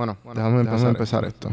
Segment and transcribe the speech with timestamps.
[0.00, 1.50] Bueno, déjame, empezar, esto.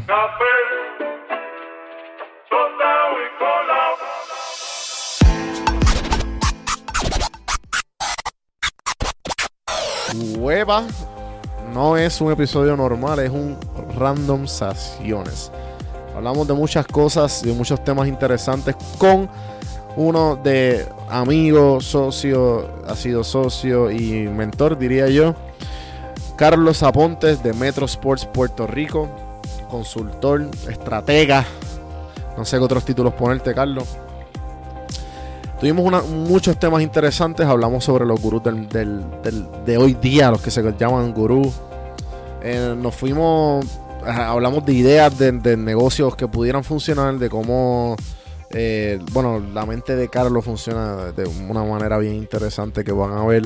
[10.38, 10.84] Hueva
[11.74, 13.58] no es un episodio normal, es un
[13.98, 15.52] random saciones.
[16.16, 19.28] Hablamos de muchas cosas, de muchos temas interesantes con
[19.94, 25.34] uno de amigo, socio, ha sido socio y mentor, diría yo.
[26.38, 29.08] Carlos Apontes de Metro Sports Puerto Rico,
[29.68, 31.44] consultor, estratega.
[32.36, 33.88] No sé qué otros títulos ponerte, Carlos.
[35.58, 37.44] Tuvimos muchos temas interesantes.
[37.44, 41.54] Hablamos sobre los gurús de hoy día, los que se llaman gurús.
[42.40, 43.66] Eh, nos fuimos,
[44.06, 47.96] hablamos de ideas de, de, negocios que pudieran funcionar, de cómo,
[48.50, 53.24] eh, bueno, la mente de Carlos funciona de una manera bien interesante que van a
[53.24, 53.42] ver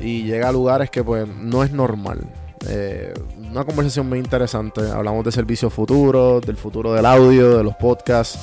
[0.00, 2.20] y llega a lugares que pues no es normal.
[2.68, 3.14] Eh,
[3.50, 4.80] una conversación muy interesante.
[4.90, 8.38] Hablamos de servicios futuros, del futuro del audio, de los podcasts,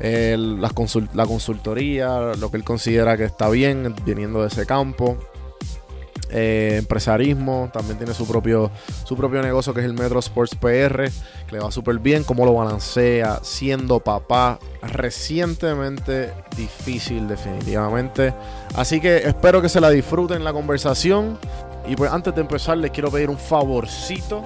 [0.00, 0.70] la,
[1.14, 5.18] la consultoría, lo que él considera que está bien viniendo de ese campo.
[6.30, 8.70] Eh, empresarismo, también tiene su propio,
[9.04, 11.10] su propio negocio que es el Metro Sports PR,
[11.46, 18.34] que le va súper bien, cómo lo balancea siendo papá recientemente difícil definitivamente.
[18.74, 21.38] Así que espero que se la disfruten la conversación.
[21.86, 24.42] Y pues antes de empezar les quiero pedir un favorcito.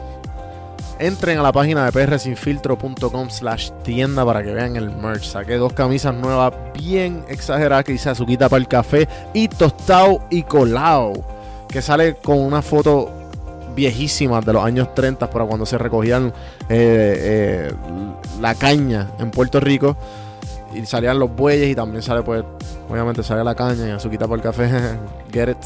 [1.01, 5.25] Entren a la página de prsinfiltro.com slash tienda para que vean el merch.
[5.25, 10.45] Saqué dos camisas nuevas bien exageradas que dice azuquita para el café y tostado y
[10.45, 11.42] colado
[11.73, 13.11] que sale con una foto
[13.75, 16.29] viejísima de los años 30 para cuando se recogían
[16.69, 17.73] eh, eh,
[18.41, 19.97] la caña en Puerto Rico
[20.75, 22.45] y salían los bueyes y también sale pues
[22.89, 24.69] obviamente sale la caña y azuquita por el café
[25.33, 25.59] get it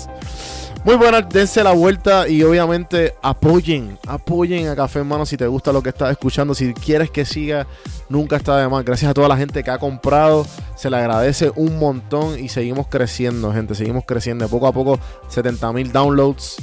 [0.86, 5.72] muy buenas, dense la vuelta y obviamente apoyen, apoyen a Café Hermano si te gusta
[5.72, 7.66] lo que estás escuchando, si quieres que siga,
[8.08, 8.84] nunca está de más.
[8.84, 12.86] Gracias a toda la gente que ha comprado, se le agradece un montón y seguimos
[12.86, 14.48] creciendo, gente, seguimos creciendo.
[14.48, 16.54] Poco a poco, 70 mil downloads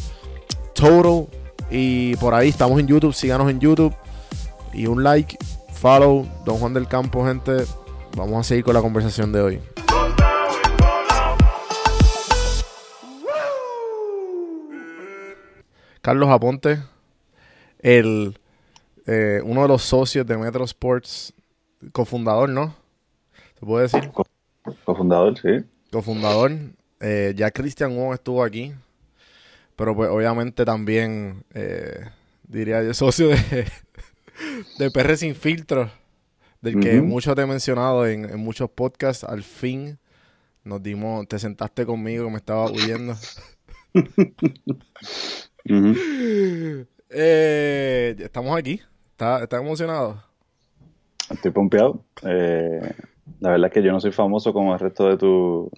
[0.73, 1.27] total
[1.69, 3.93] y por ahí estamos en YouTube, síganos en YouTube
[4.71, 5.37] y un like,
[5.73, 7.65] follow, Don Juan del Campo, gente.
[8.15, 9.72] Vamos a seguir con la conversación de hoy.
[16.03, 16.83] Carlos Aponte,
[17.79, 18.37] el,
[19.07, 21.33] eh, uno de los socios de Metro Sports,
[21.93, 22.75] cofundador, ¿no?
[23.57, 24.11] ¿Se puede decir?
[24.83, 25.63] cofundador, sí.
[25.93, 26.51] Cofundador.
[26.99, 28.73] Eh, ya Christian Wong estuvo aquí,
[29.77, 32.09] pero pues obviamente también, eh,
[32.49, 33.65] diría yo, socio de,
[34.79, 35.89] de PR Sin Filtro,
[36.59, 39.23] del que mucho te he mencionado en, en muchos podcasts.
[39.23, 39.97] Al fin
[40.65, 43.15] nos dimos, te sentaste conmigo, me estaba huyendo.
[45.65, 46.85] Eh,
[48.19, 48.81] estamos aquí.
[49.11, 50.21] ¿Estás está emocionado?
[51.29, 52.03] Estoy pompeado.
[52.23, 52.93] Eh,
[53.39, 55.71] la verdad es que yo no soy famoso como el resto de tu.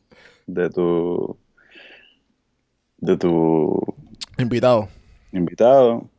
[0.48, 1.38] de tu.
[2.98, 3.80] de tu.
[4.38, 4.88] Invitado.
[5.32, 6.10] Invitado.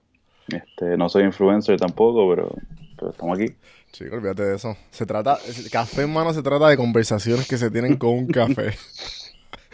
[0.49, 2.55] Este, no soy influencer tampoco, pero,
[2.97, 3.55] pero estamos aquí.
[3.93, 4.76] Sí, olvídate de eso.
[4.91, 5.38] Se trata,
[5.72, 8.75] café en mano se trata de conversaciones que se tienen con un café.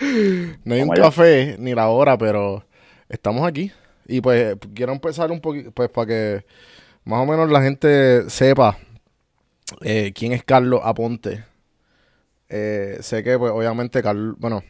[0.64, 2.64] no hay un café ni la hora, pero
[3.08, 3.72] estamos aquí.
[4.06, 6.44] Y pues quiero empezar un poquito, pues para que
[7.04, 8.76] más o menos la gente sepa
[9.80, 11.44] eh, quién es Carlos Aponte.
[12.48, 14.62] Eh, sé que pues obviamente Carlos, bueno,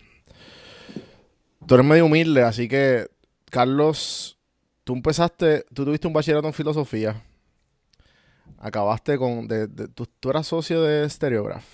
[1.67, 3.09] tú eres medio humilde, así que
[3.51, 4.39] Carlos,
[4.85, 7.23] tú empezaste, tú tuviste un bachillerato en filosofía.
[8.59, 11.65] Acabaste con, de, tú, eras socio de Stereograph.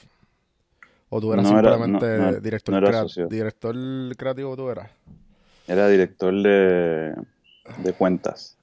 [1.10, 3.76] ¿O tú eras simplemente director, director
[4.16, 4.90] creativo tú eras?
[5.66, 7.14] Era director de
[7.76, 8.56] de cuentas.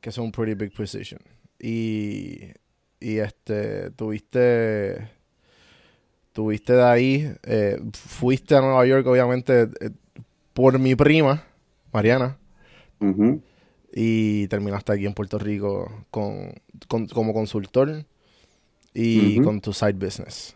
[0.00, 1.20] Que es un pretty big position.
[1.58, 2.52] Y,
[3.00, 5.08] y este, tuviste,
[6.32, 9.90] tuviste de ahí, eh, fuiste a Nueva York, obviamente, eh,
[10.52, 11.44] por mi prima,
[11.92, 12.38] Mariana.
[13.92, 16.52] Y terminaste aquí en Puerto Rico con,
[16.88, 18.04] como consultor
[18.92, 20.54] y con tu side business.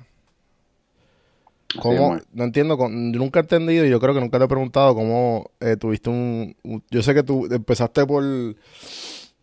[1.78, 2.18] ¿Cómo?
[2.32, 5.76] No entiendo, nunca he entendido y yo creo que nunca te he preguntado cómo eh,
[5.76, 6.56] tuviste un,
[6.90, 8.24] Yo sé que tú empezaste por,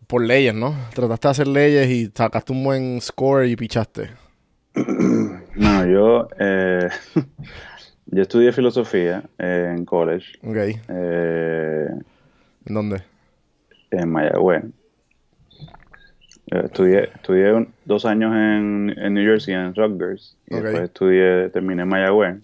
[0.07, 0.75] por leyes, ¿no?
[0.93, 4.09] Trataste de hacer leyes y sacaste un buen score y pichaste.
[5.57, 6.27] No, yo...
[6.39, 6.87] Eh,
[8.05, 10.37] yo estudié filosofía en college.
[10.43, 10.55] Ok.
[10.87, 11.87] Eh,
[12.65, 13.01] ¿En dónde?
[13.89, 14.65] En Mayagüez.
[16.51, 20.37] Eh, estudié, estudié dos años en, en, New Jersey, en Rutgers.
[20.47, 22.37] Y después estudié, terminé en Mayagüez.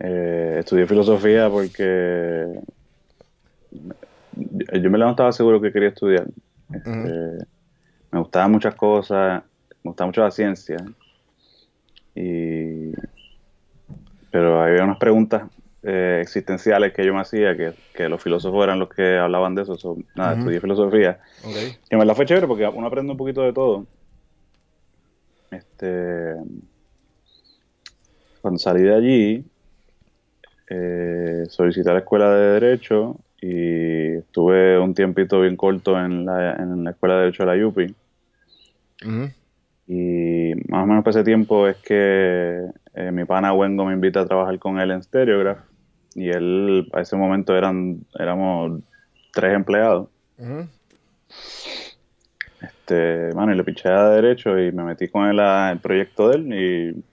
[0.00, 2.46] Eh, estudié filosofía porque
[4.32, 6.26] yo me no estaba seguro que quería estudiar.
[6.72, 7.46] Este,
[8.10, 9.42] me gustaban muchas cosas,
[9.82, 10.78] me gustaba mucho la ciencia.
[12.14, 12.92] Y,
[14.30, 15.42] pero había unas preguntas
[15.82, 19.62] eh, existenciales que yo me hacía, que, que, los filósofos eran los que hablaban de
[19.62, 19.96] eso.
[20.14, 21.20] nada, estudié filosofía.
[21.42, 21.76] Okay.
[21.90, 23.86] Y me la fue chévere porque uno aprende un poquito de todo.
[25.50, 26.34] Este,
[28.40, 29.44] cuando salí de allí,
[30.68, 36.56] eh, solicité a la escuela de Derecho y estuve un tiempito bien corto en la,
[36.56, 37.94] en la escuela de Derecho de la UPI.
[39.86, 44.20] Y más o menos por ese tiempo es que eh, mi pana Wengo me invita
[44.20, 45.69] a trabajar con él en Stereograph.
[46.14, 48.80] Y él, a ese momento eran, éramos
[49.32, 50.08] tres empleados.
[52.60, 56.36] Este, mano, y le piché a derecho y me metí con él al proyecto de
[56.36, 57.04] él y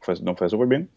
[0.00, 0.88] fue, nos fue súper bien.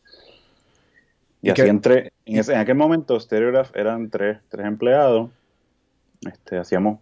[1.41, 5.29] Y, así entré, en, ese, en aquel momento Stereograph eran tres, tres empleados.
[6.25, 6.99] Este, hacíamos,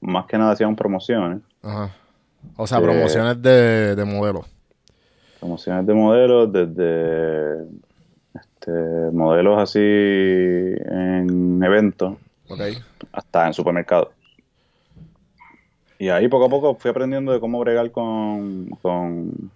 [0.00, 1.42] más que nada hacíamos promociones.
[1.62, 1.94] Ajá.
[2.56, 4.46] O sea, promociones de, de modelos.
[5.38, 7.66] Promociones de modelos desde
[8.34, 8.70] este,
[9.12, 12.16] modelos así en eventos
[13.12, 14.08] hasta en supermercados.
[15.98, 19.50] Y ahí poco a poco fui aprendiendo de cómo bregar con, con,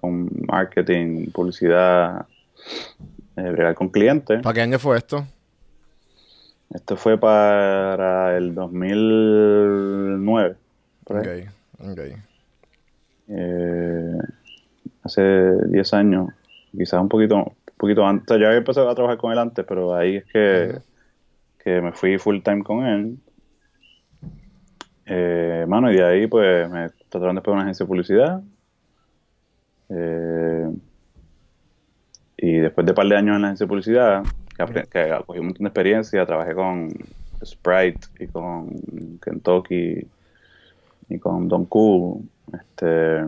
[0.00, 2.26] con marketing, publicidad,
[3.36, 4.40] eh, bregar con clientes.
[4.42, 5.26] ¿Para qué año fue esto?
[6.70, 10.54] Esto fue para el 2009.
[11.06, 11.26] Ok.
[13.30, 14.18] Eh,
[15.02, 16.28] hace 10 años,
[16.76, 18.38] quizás un poquito, poquito antes.
[18.38, 20.78] Ya había empezado a trabajar con él antes, pero ahí es que,
[21.62, 23.18] que me fui full time con él.
[25.06, 28.42] Eh, mano, y de ahí pues me trataron después de una agencia de publicidad.
[29.88, 30.70] Eh,
[32.36, 34.22] y después de un par de años en la agencia de publicidad,
[34.56, 36.90] que, que cogí un montón de experiencia, trabajé con
[37.44, 40.06] Sprite y con Kentucky
[41.08, 43.24] y con Don Cool, este,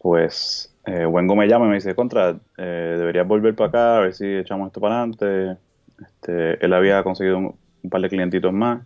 [0.00, 4.00] pues eh, Wengo me llama y me dice, contra, eh, deberías volver para acá, a
[4.00, 5.56] ver si echamos esto para adelante.
[6.00, 8.82] Este, él había conseguido un, par de clientitos más.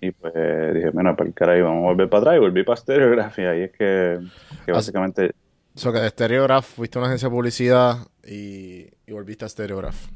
[0.00, 0.34] Y pues
[0.74, 3.38] dije, bueno, para el caray, vamos a volver para atrás y volví para Stereograph.
[3.38, 4.18] Y ahí es que,
[4.64, 5.32] que básicamente...
[5.74, 10.08] Eso que de Stereograph fuiste a una agencia de publicidad y, volviste a Stereograph.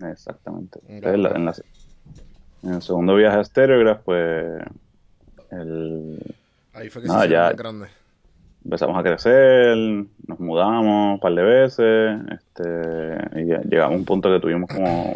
[0.00, 0.80] Exactamente.
[0.88, 1.04] en,
[2.62, 4.62] el segundo viaje a Stereograph, pues
[5.50, 6.18] el,
[6.72, 7.88] Ahí fue que se ya más grande.
[8.64, 9.76] Empezamos a crecer,
[10.26, 15.14] nos mudamos un par de veces, este, y llegamos a un punto que tuvimos como,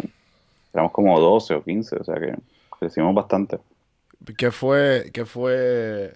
[0.72, 2.34] éramos como 12 o 15, o sea que
[2.78, 3.58] crecimos bastante.
[4.36, 6.14] ¿Qué fue, qué fue,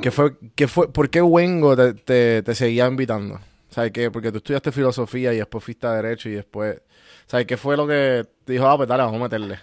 [0.00, 3.40] qué fue, qué fue, por qué Wengo te, te, seguía invitando?
[3.68, 4.10] ¿Sabes qué?
[4.10, 6.80] Porque tú estudiaste filosofía y después fuiste a derecho y después,
[7.26, 8.66] ¿sabes qué fue lo que te dijo?
[8.66, 9.58] Ah, pues dale, vamos a meterle.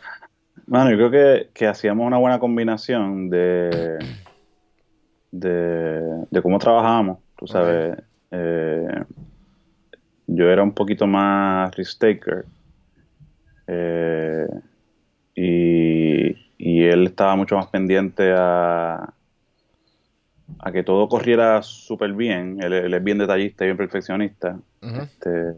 [0.66, 3.98] Bueno, yo creo que, hacíamos una buena combinación de,
[5.33, 7.19] de, cómo trabajábamos.
[7.38, 7.97] Tú sabes,
[8.31, 9.03] eh,
[10.27, 12.45] yo era un poquito más risk taker
[13.68, 14.47] eh,
[15.35, 19.13] y, él estaba mucho más pendiente a,
[20.59, 22.62] a que todo corriera súper bien.
[22.62, 24.57] Él, es bien detallista y bien perfeccionista.
[24.81, 25.56] este,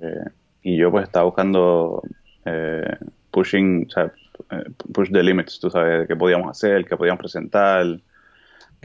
[0.62, 2.01] y yo pues estaba buscando
[2.45, 2.98] eh,
[3.31, 4.12] pushing, o sea,
[4.51, 4.63] eh,
[4.94, 8.00] push the limits, tú sabes, qué podíamos hacer, qué podíamos presentar,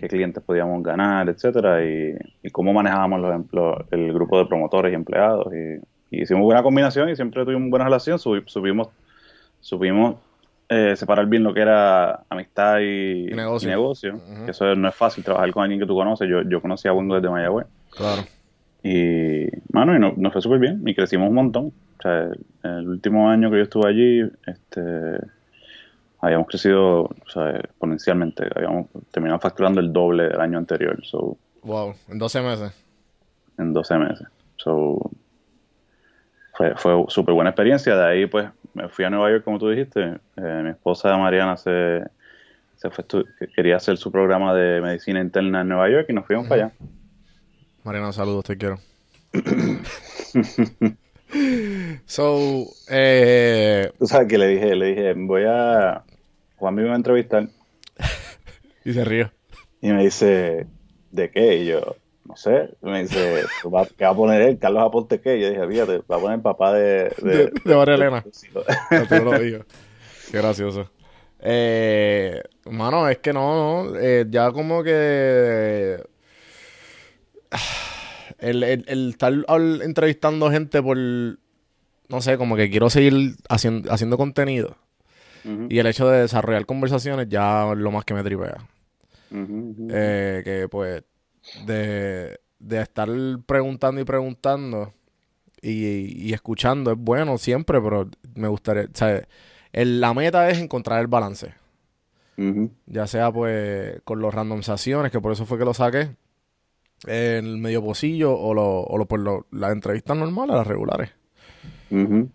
[0.01, 2.17] qué clientes podíamos ganar, etcétera, y,
[2.51, 3.21] cómo manejábamos
[3.91, 5.53] el grupo de promotores y empleados.
[5.53, 8.89] Y, hicimos buena combinación y siempre tuvimos buena relación, subimos,
[9.61, 10.17] subimos
[10.69, 14.21] eh, separar bien lo que era amistad y, negocio.
[14.45, 16.29] que eso no es fácil, trabajar con alguien que tú conoces.
[16.29, 17.67] Yo, yo conocí a Wingo desde Mayagüez.
[17.97, 18.23] Claro.
[18.83, 21.73] Y, mano, y nos fue súper bien y crecimos un montón.
[21.99, 22.31] O sea,
[22.63, 25.19] el último año que yo estuve allí, este
[26.21, 27.11] habíamos crecido
[27.65, 28.49] exponencialmente.
[28.55, 30.99] Habíamos terminado facturando el doble del año anterior.
[31.05, 32.73] So, wow, en 12 meses.
[33.59, 34.29] En 12 meses.
[34.57, 35.11] So,
[36.55, 37.97] fue, fue súper buena experiencia.
[37.97, 40.19] De ahí, pues, me fui a Nueva York, como tú dijiste.
[40.37, 42.05] Eh, mi esposa Mariana se,
[42.77, 43.05] se fue
[43.55, 46.75] quería hacer su programa de medicina interna en Nueva York y nos fuimos para allá.
[47.85, 48.79] Mariana, saludos, te quiero.
[52.05, 53.91] so, eh...
[53.99, 56.05] Tú sabes que le dije, le dije, voy a,
[56.61, 57.49] Juan me iba a entrevistar.
[58.85, 59.31] y se ríe.
[59.81, 60.67] Y me dice,
[61.11, 61.57] ¿de qué?
[61.57, 62.69] Y yo, no sé.
[62.83, 63.45] Me dice,
[63.97, 64.59] ¿qué va a poner él?
[64.59, 65.39] Carlos Aponte qué?
[65.39, 67.13] Y yo dije, fíjate, va a poner papá de...
[67.23, 68.25] De, de, María Elena.
[69.11, 69.65] no lo digo.
[70.31, 70.91] Qué gracioso.
[71.41, 73.99] Eh, mano, es que no, no.
[73.99, 75.97] Eh, ya como que...
[78.39, 79.35] El, el, el estar
[79.83, 84.79] entrevistando gente por no sé, como que quiero seguir haciendo, haciendo contenido.
[85.71, 88.57] Y el hecho de desarrollar conversaciones ya es lo más que me tripea.
[89.93, 91.03] Eh, que pues
[91.67, 93.09] de, de estar
[93.47, 94.93] preguntando y preguntando
[95.63, 99.23] y, y escuchando es bueno siempre, pero me gustaría, o sea,
[99.73, 101.55] el- la meta es encontrar el balance.
[102.87, 106.11] Ya sea pues con los randomizaciones, que por eso fue que lo saqué,
[107.07, 111.11] el medio pocillo o, lo, o lo, pues, lo- las entrevistas normales, las regulares.
[111.91, 112.29] Ujú.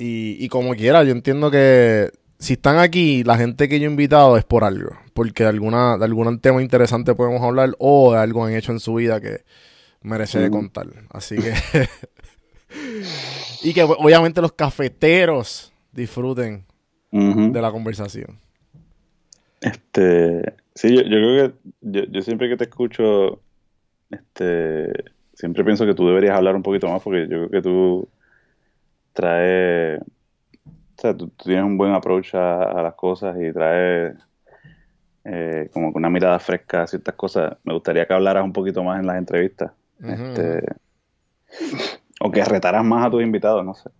[0.00, 3.90] Y, y como quiera, yo entiendo que si están aquí, la gente que yo he
[3.90, 4.90] invitado es por algo.
[5.12, 8.78] Porque de, alguna, de algún tema interesante podemos hablar o de algo han hecho en
[8.78, 9.42] su vida que
[10.02, 10.86] merece de contar.
[11.10, 11.52] Así que...
[13.62, 16.64] y que obviamente los cafeteros disfruten
[17.10, 18.38] de la conversación.
[19.60, 23.40] Este, sí, yo, yo creo que yo, yo siempre que te escucho,
[24.10, 24.92] este,
[25.34, 28.08] siempre pienso que tú deberías hablar un poquito más porque yo creo que tú
[29.18, 30.04] traes, o
[31.02, 34.16] sea, tú, tú tienes un buen approach a, a las cosas y traes
[35.24, 37.56] eh, como que una mirada fresca a ciertas cosas.
[37.64, 39.72] Me gustaría que hablaras un poquito más en las entrevistas,
[40.06, 40.62] este,
[42.20, 43.90] o que retaras más a tus invitados, no sé.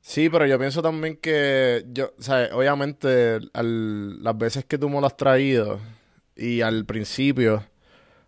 [0.00, 4.88] Sí, pero yo pienso también que yo, o sea, obviamente al- las veces que tú
[4.90, 5.80] me lo has traído
[6.36, 7.64] y al principio,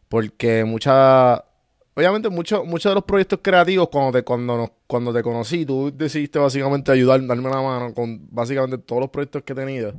[0.09, 1.43] porque muchas,
[1.97, 5.91] obviamente muchos muchos de los proyectos creativos cuando te cuando nos, cuando te conocí, tú
[5.93, 9.95] decidiste básicamente ayudar, darme la mano con básicamente todos los proyectos que he tenido.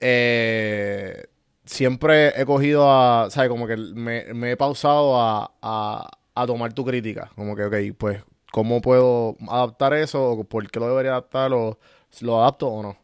[0.00, 1.24] Eh,
[1.64, 3.50] siempre he cogido a, ¿sabes?
[3.50, 7.30] Como que me, me he pausado a, a, a tomar tu crítica.
[7.34, 10.30] Como que, ok, pues, ¿cómo puedo adaptar eso?
[10.32, 11.52] ¿O por qué lo debería adaptar?
[11.52, 11.78] ¿O
[12.20, 12.96] lo adapto o no?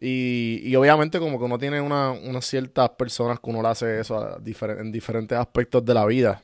[0.00, 4.00] Y, y obviamente como que uno tiene una, unas ciertas personas que uno le hace
[4.00, 6.42] eso a difer- en diferentes aspectos de la vida.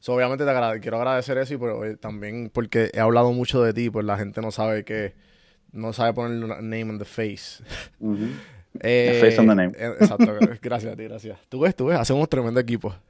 [0.00, 3.72] So, obviamente te agrade- quiero agradecer eso y eh, también porque he hablado mucho de
[3.72, 5.14] ti, pues la gente no sabe que,
[5.72, 7.62] no sabe poner un name on the face.
[8.80, 9.72] Eh, face on the name.
[9.76, 10.26] eh, Exacto,
[10.62, 11.38] gracias a ti, gracias.
[11.48, 12.94] Tú ves, tú ves, hacemos tremendo equipo.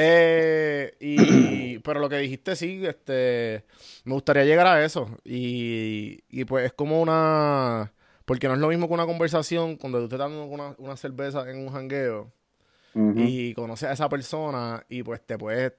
[0.00, 3.64] Eh, y, pero lo que dijiste, sí, este,
[4.04, 5.08] me gustaría llegar a eso.
[5.24, 7.92] Y, y pues es como una,
[8.24, 11.48] porque no es lo mismo que una conversación cuando tú estás dando una, una cerveza
[11.50, 12.30] en un jangueo
[12.94, 15.72] Y conoces a esa persona y pues te puedes,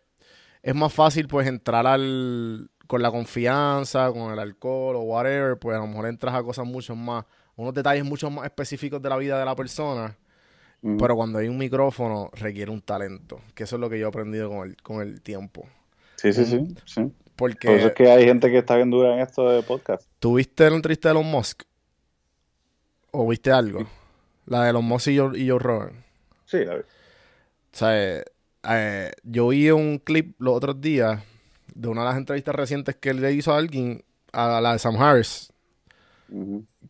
[0.63, 5.75] es más fácil pues entrar al, con la confianza, con el alcohol o whatever, pues
[5.75, 7.25] a lo mejor entras a cosas mucho más,
[7.55, 10.17] unos detalles mucho más específicos de la vida de la persona,
[10.97, 14.09] pero cuando hay un micrófono requiere un talento, que eso es lo que yo he
[14.09, 15.67] aprendido con el, con el tiempo.
[16.15, 17.11] Sí, sí, sí, sí.
[17.35, 20.05] Porque Por eso es que hay gente que está bien dura en esto de podcast.
[20.19, 21.63] ¿tuviste la entrevista de Elon Musk?
[23.11, 23.87] ¿O viste algo?
[24.45, 26.03] La de Elon Musk y Joe, y Joe Rogan.
[26.45, 26.81] Sí, la vi.
[27.73, 28.23] O sea,
[28.69, 31.21] eh, yo vi un clip los otros días
[31.73, 34.79] de una de las entrevistas recientes que él le hizo a alguien, a la de
[34.79, 35.51] Sam Harris,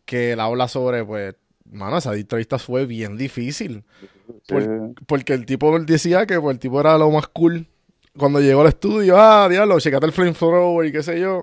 [0.04, 1.34] que él habla sobre, pues,
[1.70, 3.84] mano, esa entrevista fue bien difícil.
[4.00, 4.08] Sí,
[4.48, 5.04] Por- sí.
[5.06, 7.66] Porque el tipo decía que pues, el tipo era lo más cool.
[8.16, 11.42] Cuando llegó al estudio, ah, diablo, checate el flamethrower y qué sé yo.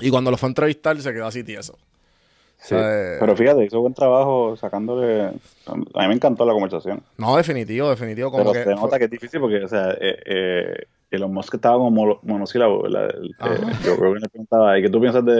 [0.00, 1.78] Y cuando lo fue a entrevistar, se quedó así tieso.
[2.62, 2.76] Sí.
[2.78, 5.32] Eh, Pero fíjate, hizo buen trabajo sacándole.
[5.66, 7.02] A mí me encantó la conversación.
[7.18, 8.30] No, definitivo, definitivo.
[8.30, 11.54] Como Pero que se nota que es difícil porque, o sea, eh, eh, Elon Musk
[11.54, 13.10] estaba como mono- monosílabo, ¿verdad?
[13.20, 15.32] Eh, yo creo que le preguntaba, ¿y qué tú piensas de.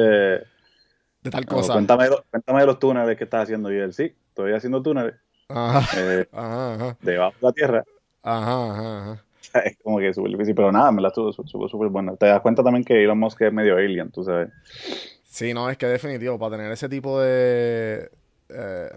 [1.22, 1.74] de tal no, cosa.
[1.74, 3.72] cuéntame, de los- cuéntame de los túneles que estás haciendo.
[3.72, 5.14] Y él, sí, estoy haciendo túneles
[5.48, 7.84] Ajá, eh, ajá, ajá, debajo de la tierra.
[8.22, 9.24] ajá, ajá, ajá.
[9.64, 12.16] Es como que es súper difícil, pero nada, me la estuvo súper buena.
[12.16, 14.48] Te das cuenta también que Elon Musk es medio alien, tú sabes.
[15.32, 18.10] Sí, no, es que definitivo, para tener ese tipo de...
[18.50, 18.90] eh,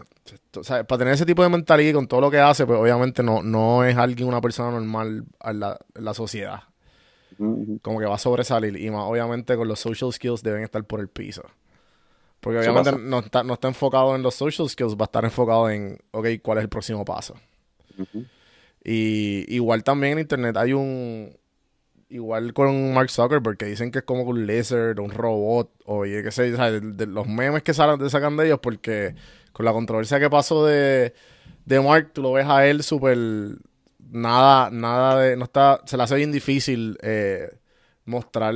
[0.57, 2.77] o sea, para tener ese tipo de mentalidad y con todo lo que hace, pues
[2.77, 6.63] obviamente no, no es alguien, una persona normal en la, en la sociedad.
[7.37, 8.75] Como que va a sobresalir.
[8.75, 11.43] Y más, obviamente con los social skills deben estar por el piso.
[12.41, 15.69] Porque obviamente no está, no está enfocado en los social skills, va a estar enfocado
[15.69, 17.35] en, ok, ¿cuál es el próximo paso?
[18.83, 21.33] Y igual también en internet hay un...
[22.15, 26.23] Igual con Mark Zuckerberg, que dicen que es como un lizard, un robot, o yo
[26.23, 29.15] qué sé, o sea, de, de los memes que salen, sacan de ellos, porque
[29.51, 31.13] con la controversia que pasó de,
[31.65, 33.17] de Mark, tú lo ves a él súper...
[33.99, 35.35] Nada, nada de...
[35.35, 35.81] No está...
[35.85, 37.49] Se le hace bien difícil eh,
[38.05, 38.53] mostrar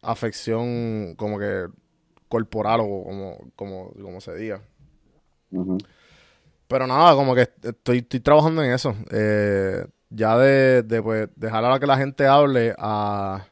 [0.00, 1.66] afección como que
[2.28, 4.62] corporal o como, como, como se diga.
[6.68, 8.96] Pero nada, como que estoy, estoy trabajando en eso.
[9.10, 13.46] Eh, ya de, de, pues, dejar a que la gente hable a...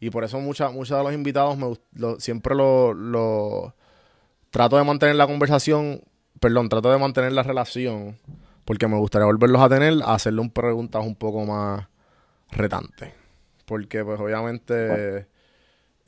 [0.00, 3.74] Y por eso muchas muchos de los invitados me, lo- siempre lo, lo...
[4.50, 6.02] Trato de mantener la conversación,
[6.40, 8.18] perdón, trato de mantener la relación,
[8.64, 11.88] porque me gustaría volverlos a tener, a hacerle un preguntas un poco más
[12.52, 13.12] retantes.
[13.66, 15.26] porque pues obviamente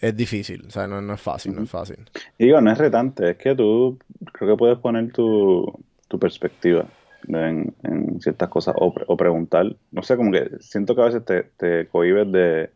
[0.00, 1.98] es difícil, o sea, no, es fácil, no es fácil.
[2.38, 3.98] Digo, no es retante, es que tú
[4.32, 5.72] creo que puedes poner tu,
[6.18, 6.86] perspectiva
[7.28, 11.88] en, ciertas cosas o, preguntar, no sé, como que siento que a veces te, te
[11.88, 12.70] cohibes de,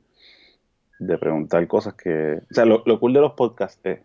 [1.18, 2.40] preguntar cosas que...
[2.50, 4.00] O sea, lo, cool de los podcasts es,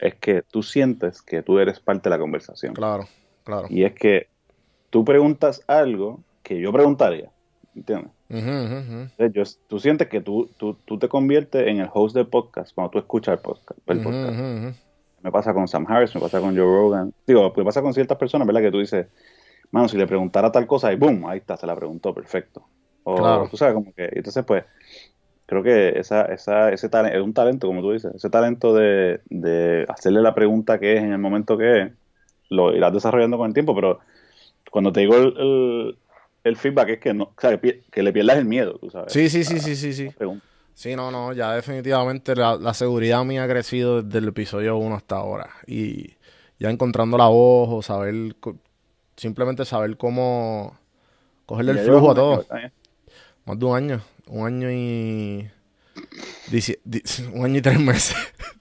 [0.00, 2.74] es que tú sientes que tú eres parte de la conversación.
[2.74, 3.06] Claro,
[3.44, 3.66] claro.
[3.70, 4.28] Y es que
[4.90, 7.30] tú preguntas algo que yo preguntaría,
[7.74, 8.10] ¿entiendes?
[9.68, 13.38] tú sientes que tú, tú, te conviertes en el host del podcast cuando tú escuchas
[13.38, 13.80] el podcast.
[15.22, 17.12] Me pasa con Sam Harris, me pasa con Joe Rogan.
[17.26, 18.62] Digo, me pasa con ciertas personas, ¿verdad?
[18.62, 19.06] Que tú dices,
[19.76, 22.66] mano, si le preguntara tal cosa y boom, ahí está, se la preguntó, perfecto.
[23.04, 24.64] O tú sabes, como que, entonces pues,
[25.46, 29.20] creo que esa, esa, ese talento, es un talento, como tú dices, ese talento de,
[29.26, 31.92] de hacerle la pregunta que es en el momento que es,
[32.48, 34.00] lo irás desarrollando con el tiempo, pero
[34.70, 35.96] cuando te digo el,
[36.42, 39.12] el feedback es que no, que, le pierdas el miedo, tú sabes.
[39.12, 40.10] Sí, sí, sí, sí, sí, sí.
[40.74, 45.16] Sí, no, no, ya definitivamente la, seguridad mía ha crecido desde el episodio 1 hasta
[45.16, 45.50] ahora.
[45.66, 46.14] Y
[46.58, 48.36] ya encontrando la voz o saber,
[49.16, 50.78] simplemente saber cómo
[51.46, 52.46] cogerle el flujo a todo.
[53.44, 55.48] Más de un año, un año y...
[57.32, 58.16] un año y tres meses.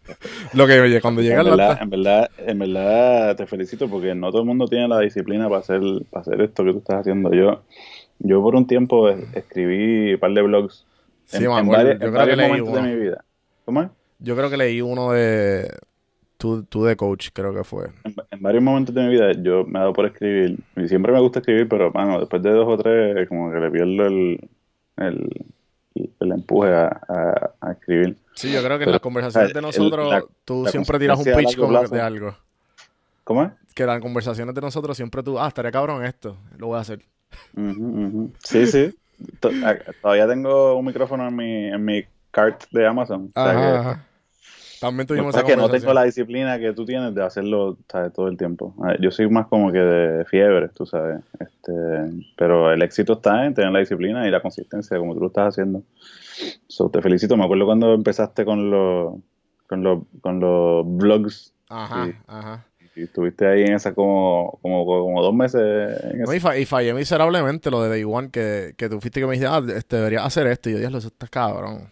[0.54, 4.30] Lo que oye, cuando llega en verdad, en verdad, en verdad te felicito porque no
[4.30, 5.82] todo el mundo tiene la disciplina para hacer,
[6.12, 7.34] para hacer esto que tú estás haciendo.
[7.34, 7.64] Yo,
[8.20, 10.86] yo por un tiempo escribí un par de blogs
[11.32, 13.26] en, sí, varios, momentos de mi vida.
[13.66, 13.90] ¿Cómo es?
[14.20, 15.72] Yo creo que leí uno de
[16.70, 17.90] tú, de coach, creo que fue.
[18.04, 20.58] En, varios momentos de mi vida yo me he dado por escribir.
[20.76, 23.72] Y siempre me gusta escribir, pero bueno, después de dos o tres, como que le
[23.72, 24.50] pierdo el,
[24.98, 25.46] el,
[26.20, 28.18] el empuje a, a escribir.
[28.36, 31.82] Sí, yo creo que en las conversaciones de nosotros tú siempre tiras un pitch como
[31.82, 32.36] de algo.
[33.24, 33.52] ¿Cómo es?
[33.74, 36.82] Que en las conversaciones de nosotros siempre tú, ah, estaría cabrón esto, lo voy a
[36.82, 37.00] hacer.
[38.44, 38.96] Sí, sí.
[39.40, 43.32] Todavía tengo un micrófono en mi, en mi cart de Amazon.
[43.34, 44.06] ajá.
[44.80, 47.78] También tuvimos esa que no tengo la disciplina que tú tienes de hacerlo
[48.14, 48.74] todo el tiempo.
[49.00, 51.22] Yo soy más como que de fiebre, tú sabes.
[51.40, 51.72] Este,
[52.36, 55.50] pero el éxito está en tener la disciplina y la consistencia, como tú lo estás
[55.50, 55.84] haciendo.
[56.68, 57.38] So, te felicito.
[57.38, 59.16] Me acuerdo cuando empezaste con los,
[59.68, 61.54] con los, con los blogs.
[61.70, 62.66] Ajá, ajá.
[62.96, 66.00] Y estuviste ahí en esa como, como, como dos meses.
[66.58, 69.62] y, fallé miserablemente lo de Day One, que, que tú fuiste que me dijiste, ah,
[69.76, 70.70] este, deberías hacer esto.
[70.70, 71.90] Y yo, Dios, lo estás cabrón.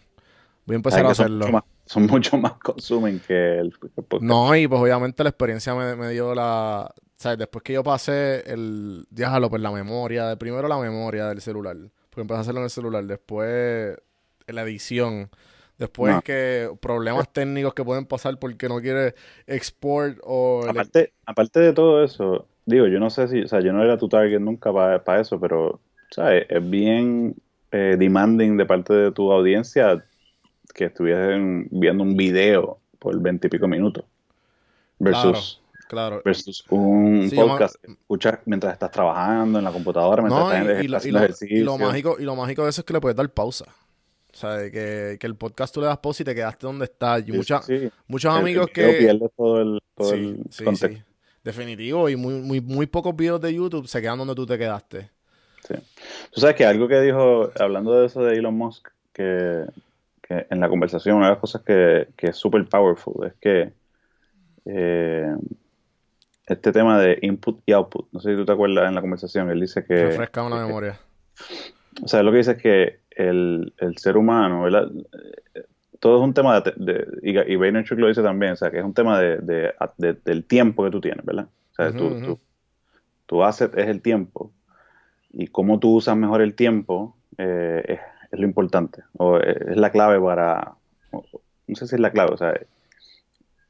[0.66, 1.73] Voy a empezar a hacerlo son mucho más
[2.62, 4.22] consumen que el, podcast.
[4.22, 6.92] No, y pues obviamente la experiencia me, dio la...
[7.16, 7.38] ¿Sabes?
[7.38, 9.06] Después que yo pasé el...
[9.10, 10.36] Déjalo, pues la memoria.
[10.36, 11.76] Primero la memoria del celular.
[12.10, 13.04] Porque empecé a hacerlo en el celular.
[13.04, 13.96] Después
[14.46, 15.30] la edición.
[15.78, 19.14] Después que problemas técnicos que pueden pasar porque no quiere
[19.46, 20.64] export o...
[20.68, 23.42] Aparte, aparte de todo eso, digo, yo no sé si...
[23.42, 25.80] O sea, yo no era tu target nunca para eso, pero...
[26.10, 26.46] ¿Sabes?
[26.48, 27.34] Es bien
[27.72, 30.04] eh, demanding de parte de tu audiencia
[30.74, 34.04] que estuviesen viendo un video por veintipico minutos
[34.98, 40.84] versus claro, versus un podcast que escuchas mientras estás trabajando en la computadora mientras estás
[40.84, 41.56] y, haciendo ejercicio.
[41.56, 43.66] Y lo mágico y lo mágico de eso es que le puedes dar pausa
[44.34, 47.22] o sea, que, que el podcast tú le das pausa y te quedaste donde estás.
[47.26, 48.88] Y muchos amigos que...
[48.88, 51.04] pierdes todo el, todo el contexto.
[51.44, 52.08] Definitivo.
[52.08, 55.08] Y muy, muy, muy pocos videos de YouTube se quedan donde tú te quedaste.
[55.68, 55.74] Sí.
[56.32, 59.66] Tú sabes que algo que dijo, hablando de eso de Elon Musk, que
[60.42, 63.72] que en la conversación, una de las cosas que, es súper powerful es que
[64.64, 65.34] eh,
[66.46, 69.50] este tema de input y output, no sé si tú te acuerdas en la conversación,
[69.50, 70.04] él dice que...
[70.04, 70.98] Refresca una memoria.
[72.02, 74.90] O sea, lo que dice es que el, ser humano, ¿verdad?
[76.00, 77.06] Todo es un tema de...
[77.22, 79.72] y, y Vaynerchuk lo dice también, o sea, que es un tema de,
[80.24, 81.48] del tiempo que tú tienes, ¿verdad?
[81.72, 82.38] O sea, tú,
[83.26, 84.52] tu asset es el tiempo
[85.30, 88.00] y cómo tú usas mejor el tiempo eh, es
[88.34, 90.74] es lo importante, o eh, es la clave para,
[91.12, 92.52] no sé si es la clave, o sea,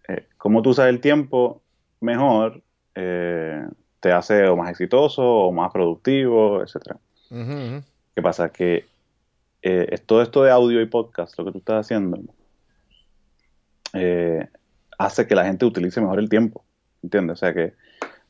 [0.08, 1.60] eh, como tú usas el tiempo
[2.00, 2.62] mejor,
[2.94, 3.66] eh,
[4.00, 6.96] te hace o más exitoso o más productivo, etcétera.
[7.30, 8.50] ¿Qué pasa?
[8.50, 8.86] Que
[10.06, 12.18] todo esto de audio y podcast, lo que tú estás haciendo,
[14.98, 16.64] hace que la gente utilice mejor el tiempo,
[17.02, 17.34] ¿entiendes?
[17.34, 17.74] O sea que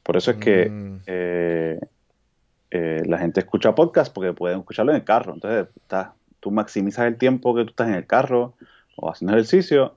[0.03, 1.01] por eso es que mm.
[3.09, 5.35] la gente escucha podcast porque pueden escucharlo en el carro.
[5.35, 8.53] Entonces, está, tú maximizas el tiempo que tú estás en el carro
[8.97, 9.97] o haciendo ejercicio,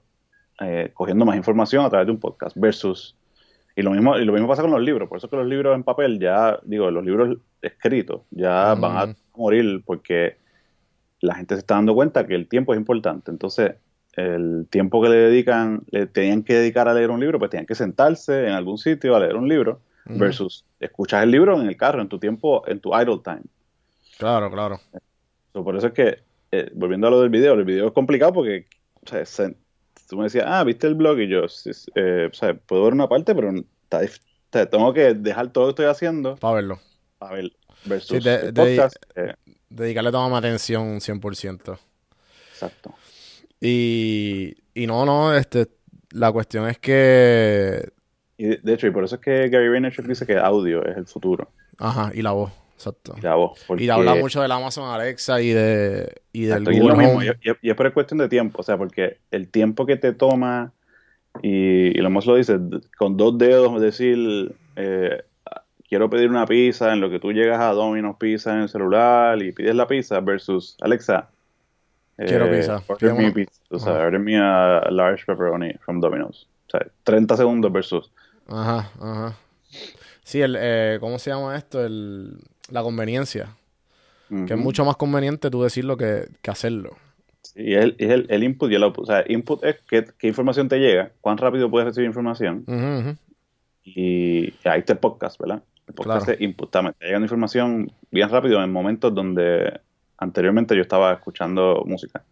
[0.62, 3.14] eh, cogiendo más información a través de un podcast versus
[3.76, 5.76] y lo mismo y lo mismo pasa con los libros, por eso que los libros
[5.76, 10.38] en papel ya digo, los libros escritos ya van a morir porque
[11.20, 13.30] la gente se está dando cuenta que el tiempo es importante.
[13.30, 13.74] Entonces,
[14.14, 17.66] el tiempo que le dedican, le tenían que dedicar a leer un libro, pues tenían
[17.66, 21.76] que sentarse en algún sitio a leer un libro versus escuchar el libro en el
[21.76, 23.42] carro, en tu tiempo, en tu idle time.
[24.16, 24.80] Claro, claro.
[25.52, 28.66] por eso es que eh, volviendo a lo del video, el video es complicado porque,
[29.04, 29.56] o sea, se-
[30.08, 31.18] tú me decías, ah, ¿viste el blog?
[31.20, 31.42] Y yo,
[31.94, 33.52] eh, o sea, puedo ver una parte, pero
[33.90, 36.80] está tengo que dejar todo lo que estoy haciendo Para verlo.
[37.18, 37.52] para ver
[37.84, 38.96] versus Sí, de- el de- podcast.
[39.16, 39.34] eh,
[39.70, 41.78] Dedicarle toda mi atención 100%.
[42.52, 42.94] exacto.
[43.60, 45.66] Y, y no, no, este,
[46.12, 47.90] la cuestión es que,
[48.38, 50.96] Y de, de hecho, y por eso es que Gary Vaynerchuk dice que audio es
[50.96, 51.50] el futuro.
[51.78, 53.14] ajá, y la voz, exacto.
[53.82, 57.26] Y habla mucho del Amazon Alexa y de y del Exacto, y Google mismo, y,
[57.50, 60.72] y- y es por cuestión de tiempo, o sea, porque el tiempo que te toma,
[61.42, 62.58] y, y lo más lo dice,
[62.96, 65.22] con dos dedos decir, eh,
[65.88, 69.42] quiero pedir una pizza, en lo que tú llegas a Domino's Pizza en el celular
[69.42, 71.28] y pides la pizza, versus Alexa.
[72.16, 72.82] Quiero pizza.
[72.88, 76.48] Order me pizza, o sea, order me a large pepperoni from Domino's.
[76.66, 78.10] O sea, 30 segundos versus.
[78.48, 79.36] Ajá, ajá.
[80.24, 81.84] Sí, el, eh, ¿cómo se llama esto?
[81.84, 82.38] El,
[82.70, 83.54] la conveniencia.
[84.46, 86.96] Que es mucho más conveniente tú decirlo que, que hacerlo.
[87.54, 89.04] Y es, el, es el, el input y el output.
[89.04, 92.64] O sea, input es qué, qué información te llega, cuán rápido puedes recibir información.
[93.84, 95.62] Y ahí está el podcast, ¿verdad?
[95.86, 96.38] El podcast Claro.
[96.38, 96.68] es input.
[96.68, 99.80] Está, me está llegando información bien rápido en momentos donde
[100.18, 102.22] anteriormente yo estaba escuchando música.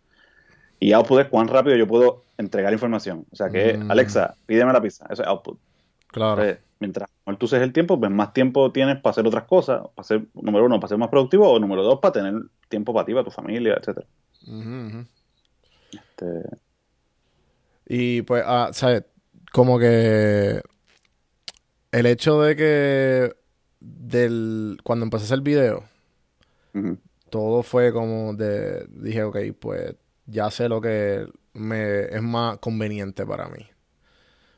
[0.79, 3.25] Y output es cuán rápido yo puedo entregar información.
[3.31, 3.91] O sea que, Mm.
[3.91, 5.07] Alexa, pídeme la pizza.
[5.09, 5.59] Eso es output.
[6.09, 6.43] Claro.
[6.43, 9.83] Entonces, mientras mejor tú uses el tiempo, pues más tiempo tienes para hacer otras cosas.
[9.95, 11.51] Para ser, número uno, para ser más productivo.
[11.51, 12.35] O número dos, para tener
[12.69, 14.07] tiempo para ti, para tu familia, etcétera.
[15.93, 16.43] Este,
[17.87, 19.05] Y pues, ah, ¿sabes?
[19.53, 20.61] Como que
[21.93, 23.37] el hecho de que
[23.81, 25.85] del cuando empecé a hacer video,
[27.31, 29.95] todo fue como de, dije, ok, pues
[30.27, 33.67] ya sé lo que me es más conveniente para mí.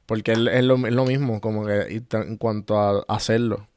[0.09, 3.69] Porque es, es lo, es lo mismo, como que en cuanto a hacerlo.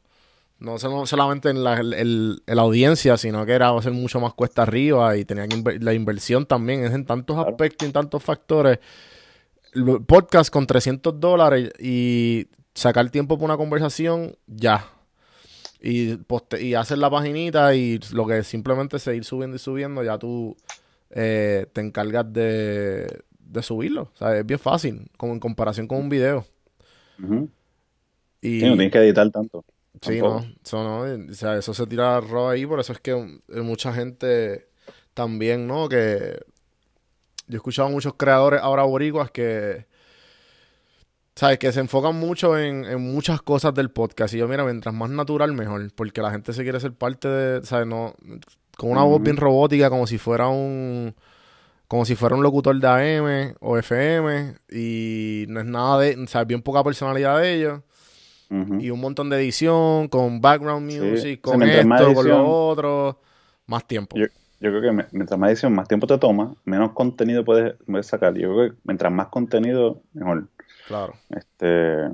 [0.59, 4.33] No solamente en la, el- el- en la audiencia, sino que era hacer mucho más
[4.33, 7.49] cuesta arriba y tenía que inver- la inversión también es en tantos Claro.
[7.49, 8.79] aspectos y en tantos factores.
[10.05, 14.85] Podcast con 300 dólares y sacar tiempo para una conversación, ya.
[15.81, 20.17] Y, poste- y hacer la paginita y lo que simplemente seguir subiendo y subiendo, ya
[20.19, 20.55] tú
[21.09, 24.03] eh, te encargas de, de subirlo.
[24.13, 26.45] O sea, es bien fácil, como en comparación con un video.
[28.41, 29.63] Y, Sí, no tienes que editar tanto.
[30.01, 30.41] Sí, tampoco.
[30.41, 33.93] no, eso no, o sea, eso se tira arroz ahí, por eso es que mucha
[33.93, 34.67] gente
[35.13, 35.89] también, ¿no?
[35.89, 36.39] Que
[37.47, 39.85] yo he escuchado a muchos creadores ahora boricuas que,
[41.35, 41.59] ¿sabes?
[41.59, 44.33] Que se enfocan mucho en, en muchas cosas del podcast.
[44.33, 47.65] Y yo, mira, mientras más natural, mejor, porque la gente se quiere ser parte de,
[47.65, 47.85] ¿sabes?
[47.85, 48.15] No,
[48.77, 51.13] con una voz bien robótica, como si fuera un,
[51.91, 56.25] como si fuera un locutor de AM o FM, y no es nada de, o
[56.25, 57.81] sea, bien poca personalidad de ellos
[58.79, 60.99] y un montón de edición, con background Sí.
[61.01, 63.19] music, O sea, con más esto, con edición- lo otro,
[63.67, 64.15] más tiempo.
[64.17, 64.25] Yo,
[64.61, 68.35] yo creo que mientras más edición, más tiempo te toma, menos contenido puedes, puedes sacar.
[68.35, 70.47] Yo creo que mientras más contenido, mejor.
[70.87, 71.13] Claro.
[71.29, 72.07] Este,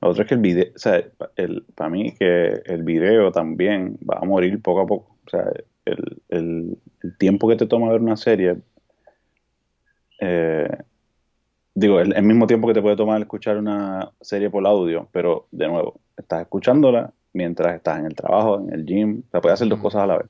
[0.00, 1.02] lo otro es que el video, o sea,
[1.34, 5.16] el, para mí que el video también va a morir poco a poco.
[5.26, 5.44] O sea,
[5.88, 8.56] el, el- el tiempo que te toma ver una serie,
[10.20, 10.68] eh,
[11.74, 15.46] digo, el, el mismo tiempo que te puede tomar escuchar una serie por audio, pero
[15.50, 19.54] de nuevo, estás escuchándola mientras estás en el trabajo, en el gym, o sea, puedes
[19.54, 20.26] hacer dos cosas a la vez.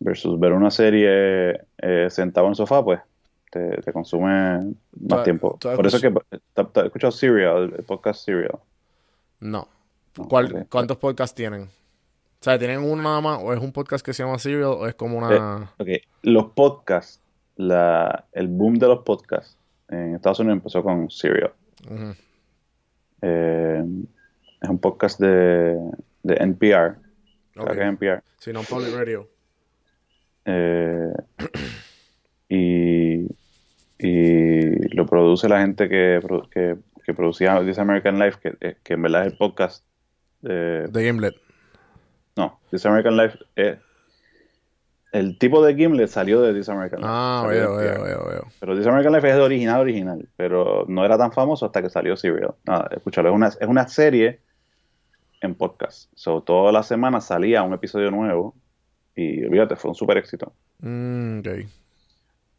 [0.00, 3.00] Versus ver una serie eh, sentado en el sofá, pues
[3.50, 5.58] te, te consume más tiempo.
[5.60, 6.12] Por eso es que
[6.54, 8.58] ¿te, escuchado Serial, el podcast Serial.
[9.40, 9.66] No.
[10.16, 10.66] No, ¿Cuál-.
[10.70, 11.68] ¿Cuántos podcasts tienen?
[12.40, 13.40] O sea, ¿tienen uno nada más?
[13.42, 14.62] ¿O es un podcast que se llama Serial?
[14.64, 15.72] ¿O es como una...?
[15.78, 15.88] Ok,
[16.22, 17.20] los podcasts,
[17.56, 19.56] la, el boom de los podcasts
[19.88, 21.52] en Estados Unidos empezó con Serial.
[23.22, 23.82] Eh,
[24.60, 25.76] es un podcast de,
[26.22, 26.96] de NPR,
[27.52, 27.72] creo Ok.
[27.72, 28.22] que es NPR.
[28.38, 29.28] Sí, no Public Radio.
[30.44, 31.12] Eh,
[32.48, 33.26] y,
[33.98, 36.20] y lo produce la gente que,
[36.52, 39.84] que, que producía This American Life, que, eh, que en verdad es el podcast.
[40.40, 41.34] de- De Gimlet.
[42.38, 43.78] No, This American Life es.
[45.10, 47.10] El tipo de Gimlet salió de This American Life.
[47.10, 48.46] Ah, veo, veo, veo, veo.
[48.60, 50.28] Pero This American Life es de original, original.
[50.36, 52.54] Pero no era tan famoso hasta que salió Serial.
[52.64, 54.40] Nada, escúchalo, es una, es una serie
[55.40, 56.10] en podcast.
[56.14, 58.54] So, todas las semanas salía un episodio nuevo.
[59.16, 60.52] Y olvídate, fue un super éxito.
[60.80, 61.48] Mm, ok.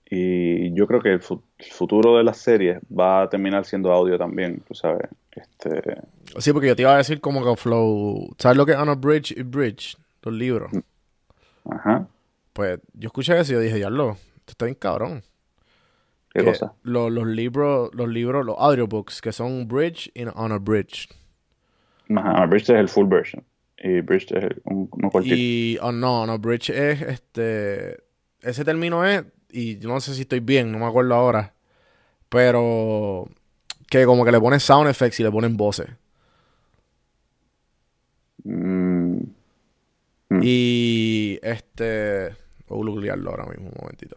[0.10, 3.91] Y yo creo que el, fu- el futuro de las series va a terminar siendo
[3.91, 5.08] audio también, tú sabes.
[5.32, 5.98] Este,
[6.39, 8.36] Sí, porque yo te iba a decir como que Flow...
[8.38, 9.98] ¿Sabes lo que es Bridge y Bridge?
[10.24, 10.72] Los libros.
[11.69, 12.08] ajá,
[12.54, 15.22] Pues yo escuché eso y yo dije, ya lo, esto está bien cabrón.
[16.34, 16.74] qué que cosa.
[16.84, 20.26] lo- los libros, los libros, los audiobooks, que son Bridge y
[20.60, 21.08] Bridge.
[22.15, 23.43] Ajá, Bridge es el full version.
[23.78, 25.36] Y Bridge es el- un, uno cortito.
[25.36, 27.98] Y oh, no, no, Bridge es este
[28.41, 31.53] ese término es, y yo no sé si estoy bien, no me acuerdo ahora,
[32.29, 33.29] pero
[33.89, 35.89] que como que le ponen sound effects y le ponen voces.
[38.43, 39.21] Mm,
[40.41, 42.35] Y este.
[42.67, 44.15] Voy a googlearlo ahora mismo, un momentito.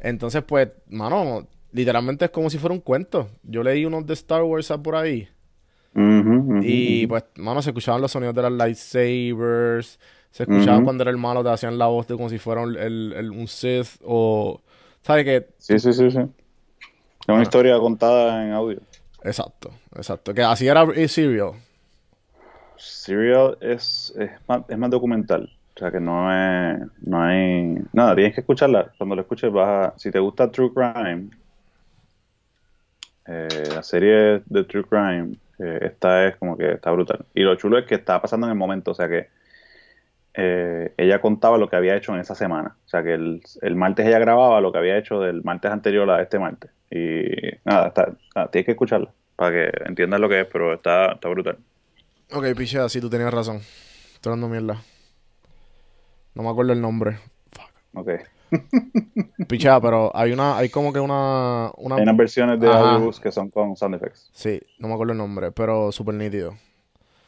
[0.00, 3.30] Entonces, pues, mano, literalmente es como si fuera un cuento.
[3.42, 5.28] Yo leí unos de Star Wars por ahí.
[6.62, 9.98] Y pues, mano, se escuchaban los sonidos de las lightsabers.
[10.34, 12.76] Se escuchaba cuando era el malo, te hacían la voz de como si fuera un,
[12.76, 14.00] el- el- un Sith.
[14.04, 14.60] O.
[15.00, 15.46] ¿Sabes qué?
[15.58, 16.18] Sí, sí, sí, sí.
[16.18, 18.80] Es una historia contada en audio.
[19.22, 20.34] Exacto, exacto.
[20.34, 21.52] Que así era Serial.
[22.76, 25.48] Serial es, es, más, es más documental.
[25.76, 28.90] O sea que no es, no hay nada, tienes que escucharla.
[28.98, 31.28] Cuando la escuches vas a, si te gusta True Crime,
[33.28, 37.24] eh, la serie de True Crime, eh, esta es como que está brutal.
[37.34, 39.28] Y lo chulo es que está pasando en el momento, o sea que
[40.34, 42.76] eh, ella contaba lo que había hecho en esa semana.
[42.84, 46.10] O sea que el, el martes ella grababa lo que había hecho del martes anterior
[46.10, 46.70] a este martes.
[46.90, 47.24] Y
[47.64, 51.28] nada, está, nada, tienes que escucharla para que entiendas lo que es, pero está, está
[51.28, 51.58] brutal.
[52.32, 53.60] Ok, pichea, sí, tú tenías razón.
[54.14, 54.82] Estoy dando mierda.
[56.34, 57.18] No me acuerdo el nombre.
[57.94, 58.10] Ok.
[59.48, 63.32] Pichea, pero hay una, hay como que una, una Hay unas versiones de audiobooks que
[63.32, 64.30] son con sound effects.
[64.32, 66.54] Sí, no me acuerdo el nombre, pero súper nítido.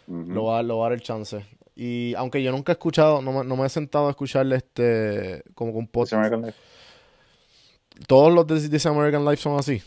[0.06, 1.44] Lo voy, a, lo voy a dar el chance.
[1.76, 5.42] Y aunque yo nunca he escuchado, no me, no me he sentado a escucharle este,
[5.54, 6.14] como con podcast.
[6.14, 6.58] American Life.
[8.08, 9.82] Todos los de This American Life son así.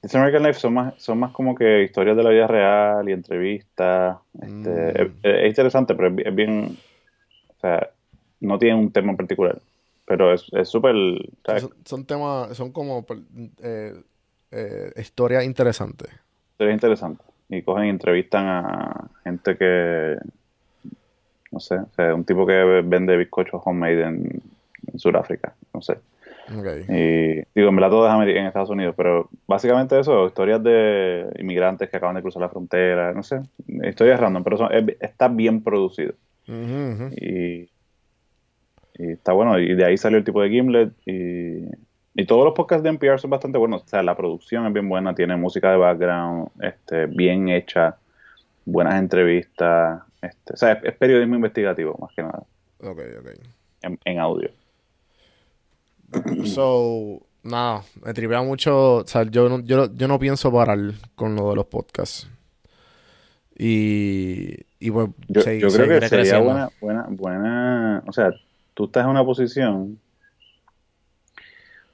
[0.00, 3.12] This American Life son más, son más como que historias de la vida real y
[3.12, 4.18] entrevistas.
[4.34, 5.00] Este, Mm.
[5.00, 6.76] es, es interesante, pero es, bi- es bien.
[7.56, 7.88] O sea,
[8.40, 9.60] no tiene un tema en particular.
[10.04, 10.96] Pero es es súper.
[11.46, 11.62] ¿sabes?
[11.62, 13.06] Son, son temas, son como
[13.62, 13.94] eh,
[14.50, 16.10] eh, historias interesantes.
[16.54, 17.24] Historias interesantes.
[17.54, 20.16] Y cogen y entrevistan a gente que.
[21.50, 24.42] No sé, o sea, un tipo que vende bizcochos homemade en,
[24.90, 25.54] en Sudáfrica.
[25.74, 25.98] No sé.
[26.88, 31.26] Y digo, en verdad todo es Ameri- en Estados Unidos, pero básicamente eso, historias de
[31.38, 33.40] inmigrantes que acaban de cruzar la frontera, no sé,
[33.84, 36.14] historias random, pero son- es- está bien producido.
[37.16, 37.68] Y,
[38.98, 40.92] y está bueno, y de ahí salió el tipo de Gimlet.
[41.06, 41.66] Y,
[42.14, 44.88] y todos los podcasts de NPR son bastante buenos, o sea, la producción es bien
[44.88, 47.96] buena, tiene música de background, este, bien hecha,
[48.66, 52.44] buenas entrevistas, este, o sea, es, es periodismo investigativo más que nada,
[52.80, 53.28] Ok, ok.
[53.82, 54.50] en, en audio.
[56.44, 58.96] So, nada, me tripea mucho.
[58.96, 60.78] O sea, yo no, yo, yo no pienso parar
[61.14, 62.28] con lo de los podcasts.
[63.58, 68.32] Y, y pues, Yo, se- yo creo que sería buena, buena, buena, o sea,
[68.74, 70.00] tú estás en una posición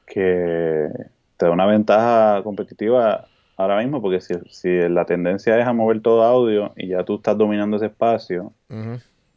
[0.08, 0.88] que
[1.36, 6.00] te da una ventaja competitiva ahora mismo, porque si, si la tendencia es a mover
[6.00, 8.52] todo audio y ya tú estás dominando ese espacio,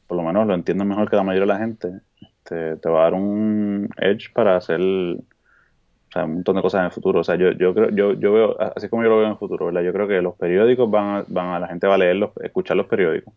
[0.07, 3.01] por lo menos lo entiendes mejor que la mayoría de la gente, este, te va
[3.01, 7.21] a dar un edge para hacer o sea, un montón de cosas en el futuro.
[7.21, 9.37] O sea, yo, yo creo, yo, yo veo, así como yo lo veo en el
[9.37, 9.81] futuro, ¿verdad?
[9.81, 12.75] Yo creo que los periódicos van a, van a la gente va a leerlos, escuchar
[12.75, 13.33] los periódicos.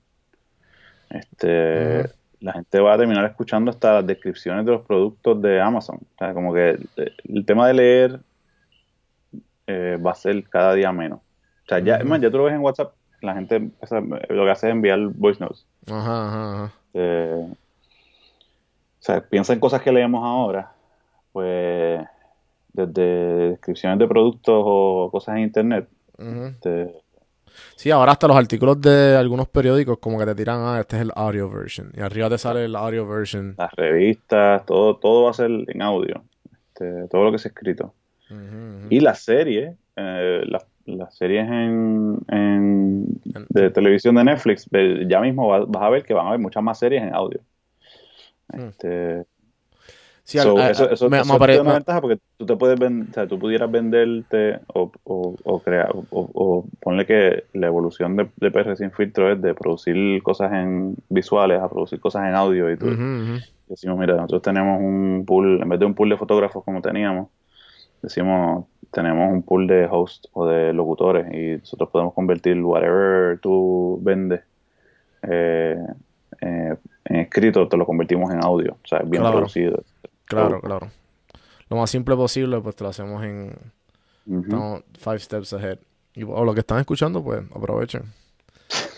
[1.11, 2.11] Este.
[2.45, 5.97] La gente va a terminar escuchando hasta las descripciones de los productos de Amazon.
[5.97, 6.89] O sea, como que el,
[7.25, 8.21] el tema de leer
[9.67, 11.21] eh, va a ser cada día menos.
[11.21, 12.07] O sea, ya, Ujú.
[12.07, 14.73] man, ya tú lo ves en WhatsApp, la gente o sea, lo que hace es
[14.73, 15.67] enviar voice notes.
[15.87, 16.73] Ajá, ajá, ajá.
[16.93, 17.57] Eh, o
[18.99, 20.71] sea, piensa en cosas que leemos ahora,
[21.33, 22.07] pues
[22.75, 25.89] desde descripciones de productos o cosas en internet.
[26.19, 27.04] Este,
[27.77, 31.03] Sí, ahora hasta los artículos de algunos periódicos como que te tiran, ah, este es
[31.03, 31.93] el audio version.
[31.97, 33.55] Y arriba te sale el audio version.
[33.59, 37.95] las revistas, todo, todo va a ser en audio, este, todo lo que es escrito.
[38.31, 38.87] Ujú, ujú.
[38.91, 42.19] Y las series, eh, las, las series en,
[43.49, 44.69] de televisión de Netflix,
[45.07, 47.41] ya mismo vas, vas a ver que van a haber muchas más series en audio.
[48.53, 48.69] Mm.
[48.69, 49.25] Este,
[50.25, 52.57] Sí, So, a- eso, eso, me- eso me da una me- ventaja porque tú te
[52.57, 57.45] puedes ven- o sea, tú pudieras venderte o, o, o crear o, o ponle que
[57.53, 62.01] la evolución de, de PR sin filtro es de producir cosas en visuales a producir
[62.01, 62.87] cosas en audio y tú
[63.69, 67.29] decimos mira nosotros tenemos un pool en vez de un pool de fotógrafos como teníamos
[68.03, 73.99] decimos tenemos un pool de hosts o de locutores y nosotros podemos convertir whatever tú
[74.03, 74.43] vendes
[75.23, 75.77] eh,
[76.41, 79.37] eh, en escrito te lo convertimos en audio o sea bien Claro.
[79.37, 79.83] producido
[80.27, 80.61] Claro, Oh.
[80.61, 80.91] claro.
[81.71, 83.57] Lo más simple posible, pues te lo hacemos en
[84.27, 85.79] estamos five steps ahead.
[86.15, 88.03] Y o lo que están escuchando, pues aprovechen.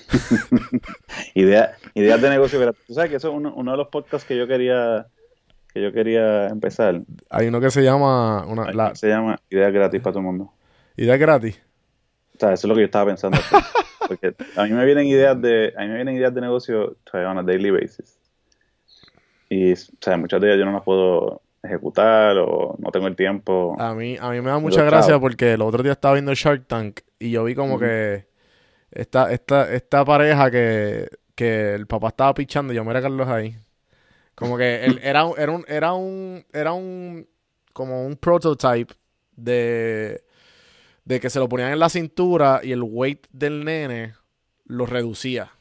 [1.35, 2.59] Idea, ideas de negocio.
[2.59, 5.07] Mira, Tú sabes que eso es uno, uno de los podcasts que yo quería
[5.73, 7.03] que yo quería empezar.
[7.29, 10.53] Hay uno que se llama una, la Se llama Ideas gratis para todo el mundo.
[10.97, 11.61] idea gratis.
[12.35, 13.37] O sea, eso es lo que yo estaba pensando.
[13.39, 13.63] hacer.
[14.09, 17.39] Porque a mí me vienen ideas de a mí me vienen ideas de negocio on
[17.39, 18.19] a daily basis.
[19.49, 23.17] Y o sea, muchas de ellas yo no las puedo ejecutar o no tengo el
[23.17, 23.77] tiempo.
[23.79, 26.67] A mí, a mí me da mucha gracia porque el otro día estaba viendo Shark
[26.67, 28.27] Tank y yo vi como que
[28.91, 33.57] esta, esta, esta pareja que, que el papá estaba pichando, yo mira Carlos ahí.
[34.35, 37.29] Como que él era, era un, era un, era un,
[37.73, 38.95] como un prototype
[39.35, 40.23] de,
[41.05, 44.15] de que se lo ponían en la cintura y el weight del nene
[44.65, 45.53] lo reducía.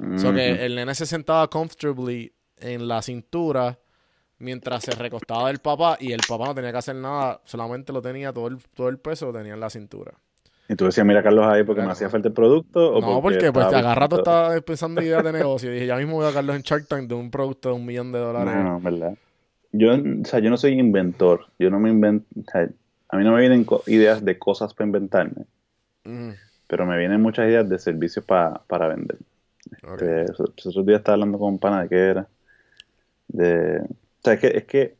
[0.00, 3.78] O sea que el nene se sentaba comfortably en la cintura
[4.38, 8.00] mientras se recostaba del papá y el papá no tenía que hacer nada, solamente lo
[8.00, 10.12] tenía, todo el, todo el peso lo tenía en la cintura.
[10.68, 12.92] Y tú decías, mira Carlos ahí porque me hacía falta el producto.
[12.92, 15.70] ¿o no, porque, pues agarra rato estaba pensando ideas de negocio.
[15.70, 17.86] Y dije, ya mismo voy a Carlos en Shark Tank de un producto de un
[17.86, 18.54] millón de dólares.
[18.54, 19.14] No, verdad.
[19.72, 21.46] Yo, o sea, yo no soy inventor.
[21.58, 22.26] Yo no me invento.
[22.54, 25.46] a mí no me vienen ideas de cosas para inventarme.
[26.66, 29.16] Pero me vienen muchas ideas de servicios para vender.
[29.70, 32.28] Este, esos otros días estaba hablando con un pana de qué era.
[33.28, 34.96] De, o sea, es que, es que.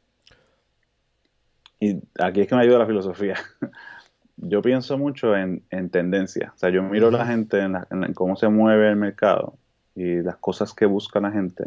[1.80, 3.36] Y aquí es que me ayuda la filosofía.
[4.40, 6.52] yo pienso mucho en, en tendencia.
[6.54, 7.74] O sea, yo miro a la gente en,
[8.14, 9.54] cómo se mueve el mercado
[9.94, 11.64] y las cosas que busca la gente.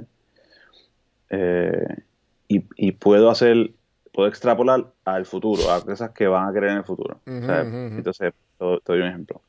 [1.29, 1.97] Eh,
[2.47, 3.71] y, puedo hacer,
[4.11, 7.21] puedo extrapolar al futuro, a cosas que van a querer en el futuro.
[7.25, 9.41] Entonces, te, doy un ejemplo.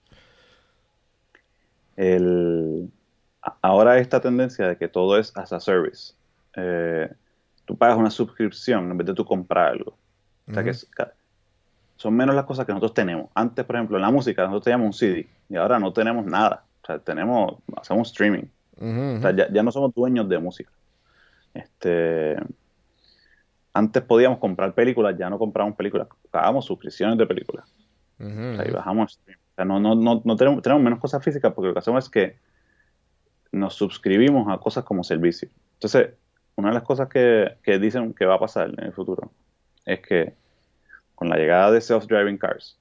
[1.97, 2.89] El,
[3.61, 6.15] ahora esta tendencia de que todo es as a service.
[6.57, 7.11] Eh,
[7.65, 9.97] tú pagas una suscripción en vez de tú comprar algo.
[10.49, 10.89] O sea, que es,
[11.97, 13.31] son menos las cosas que nosotros tenemos.
[13.35, 16.65] Antes, por ejemplo, en la música nosotros teníamos un CD y ahora no tenemos nada.
[16.83, 18.45] O sea, tenemos, hacemos streaming.
[18.77, 20.73] O sea, ya, no somos dueños de música.
[21.55, 22.37] Este,
[23.73, 27.73] antes podíamos comprar películas, ya no compramos películas, pagábamos suscripciones de películas.
[28.19, 29.41] o sea, y bajamos streaming.
[29.53, 32.05] O sea, no, no, no, no tenemos, tenemos menos cosas físicas porque lo que hacemos
[32.05, 32.37] es que
[33.53, 35.49] nos suscribimos a cosas como servicio.
[35.75, 36.15] Entonces,
[36.57, 39.31] una de las cosas que, que dicen que va a pasar en el futuro
[39.85, 40.35] es que
[41.15, 42.79] con la llegada de self-driving cars,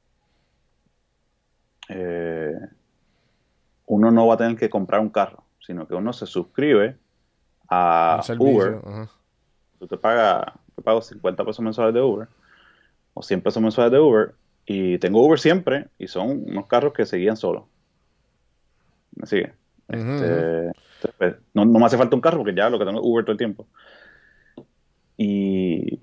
[1.89, 2.55] eh,
[3.85, 6.97] uno no va a tener que comprar un carro, sino que uno se suscribe
[7.69, 8.79] a Uber.
[9.79, 12.27] Tú te pagas, te pago 50 pesos mensuales de Uber
[13.13, 14.33] o 100 pesos mensuales de Uber
[14.65, 17.63] y tengo Uber siempre y son unos carros que seguían solos.
[19.15, 19.53] ¿Me sigue?
[19.89, 20.71] Este,
[21.17, 23.23] pues, no, no, me hace falta un carro porque ya lo que tengo es Uber
[23.23, 23.67] todo el tiempo.
[25.17, 25.99] Y,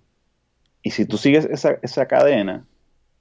[0.82, 2.64] y si tú sigues esa, esa cadena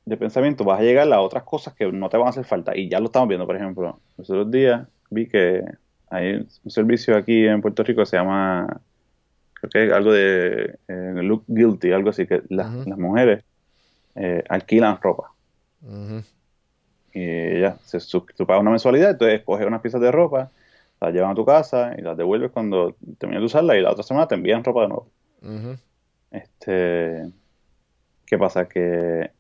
[0.05, 2.75] de pensamiento, vas a llegar a otras cosas que no te van a hacer falta.
[2.75, 5.63] Y ya lo estamos viendo, por ejemplo, los otros días vi que
[6.09, 8.79] hay un servicio aquí en Puerto Rico que se llama,
[9.53, 13.43] creo que algo de eh, Look Guilty, algo así, que las mujeres
[14.15, 15.31] eh, alquilan ropa.
[17.13, 20.51] Y ya, se, tú pagas una mensualidad, entonces coges unas piezas de ropa,
[20.99, 24.03] las llevan a tu casa y las devuelves cuando termines de usarla y la otra
[24.03, 25.09] semana te envían ropa de nuevo.
[26.31, 27.31] Este
[28.27, 28.67] ¿Qué pasa?
[28.67, 29.31] Que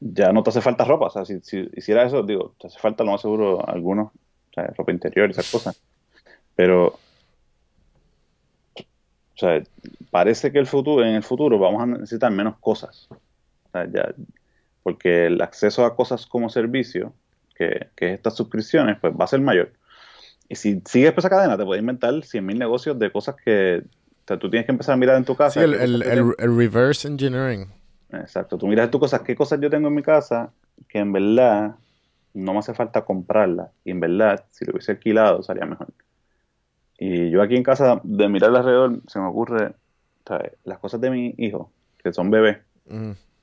[0.00, 1.06] ya no te hace falta ropa.
[1.06, 4.52] O sea, si, si hiciera eso, digo, te hace falta lo más seguro algunos, o
[4.52, 5.80] sea, ropa interior y esas cosas.
[6.56, 6.98] Pero,
[8.76, 9.62] o sea,
[10.10, 13.06] parece que el futuro, en el futuro vamos a necesitar menos cosas.
[13.10, 14.12] O sea, ya,
[14.82, 17.12] porque el acceso a cosas como servicio,
[17.54, 19.72] que, que estas suscripciones, pues va a ser mayor.
[20.48, 23.82] Y si sigues por esa cadena, te puedes inventar 100.000 negocios de cosas que
[24.24, 25.60] tú tienes que empezar a mirar en tu casa.
[25.60, 27.66] Sí, el, el, el reverse engineering.
[28.10, 30.50] Exacto, tú miras tu cosas, qué cosas yo tengo en mi casa
[30.88, 31.74] que en verdad
[32.32, 35.88] no me hace falta comprarla y en verdad si lo hubiese alquilado sería mejor.
[36.98, 39.74] Y yo aquí en casa de mirar alrededor se me ocurre
[40.64, 41.70] las cosas de mi hijo,
[42.02, 42.58] que son bebés.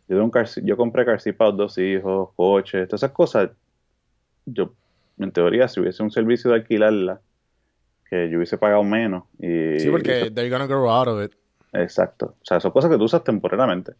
[0.07, 0.31] yo,
[0.63, 3.49] yo compré car para dos hijos, coches, todas esas cosas.
[4.45, 4.73] Yo,
[5.17, 7.21] en teoría, si hubiese un servicio de alquilarla,
[8.09, 9.23] que yo hubiese pagado menos.
[9.39, 11.33] Y, sí, porque they're gonna grow out of it.
[11.73, 12.35] Exacto.
[12.41, 13.93] O sea, son cosas que tú usas temporalmente.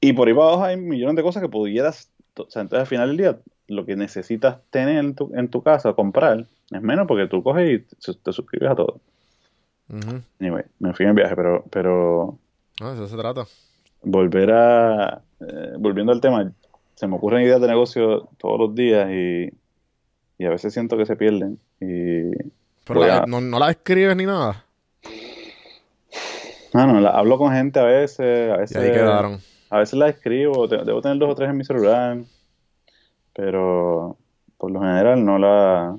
[0.00, 2.86] Y por ahí para abajo hay millones de cosas que pudieras, o sea, entonces al
[2.86, 7.06] final del día, lo que necesitas tener en tu, en tu casa, comprar, es menos
[7.06, 9.00] porque tú coges y te, suscribes a todo.
[10.40, 11.64] Anyway, me fui en viaje, pero...
[11.70, 12.38] pero
[12.80, 13.44] no, eso se trata.
[14.02, 15.22] Volver a...
[15.40, 16.50] Eh, volviendo al tema,
[16.94, 19.52] se me ocurren ideas de negocio todos los días y,
[20.42, 21.58] y a veces siento que se pierden.
[21.80, 22.30] Y
[22.84, 24.64] pero no, no la escribes ni nada.
[26.74, 28.76] Ah, no, hablo con gente a veces, a veces...
[28.76, 29.40] Y ahí quedaron
[29.72, 32.18] a veces la escribo, debo tener dos o tres en mi celular,
[33.34, 34.18] pero
[34.58, 35.96] por lo general no la...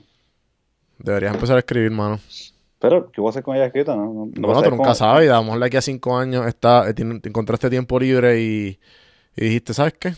[1.00, 2.20] Deberías empezar a escribir, mano.
[2.78, 3.96] Pero, ¿qué voy a hacer con ella escrita?
[3.96, 6.88] No, no, bueno, tú nunca sabes, a lo mejor de aquí a cinco años está,
[6.88, 8.80] eh, te encontraste tiempo libre y,
[9.36, 10.14] y dijiste, ¿sabes qué?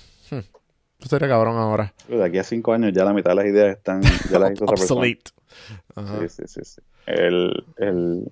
[0.99, 1.93] Esto sería cabrón ahora.
[2.07, 4.51] Pero de aquí a cinco años ya la mitad de las ideas están, ya las
[4.51, 5.05] hizo otra persona.
[5.05, 6.81] Sí, sí, sí, sí.
[7.05, 8.31] El, el,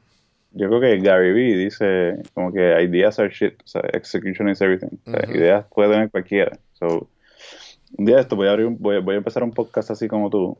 [0.51, 4.61] yo creo que Gary Vee dice como que ideas are shit, o sea, execution is
[4.61, 4.97] everything.
[5.05, 6.57] O sea, ideas puede tener cualquiera.
[6.73, 7.07] So,
[7.97, 10.57] un día esto voy a abrir voy, voy, a empezar un podcast así como tú.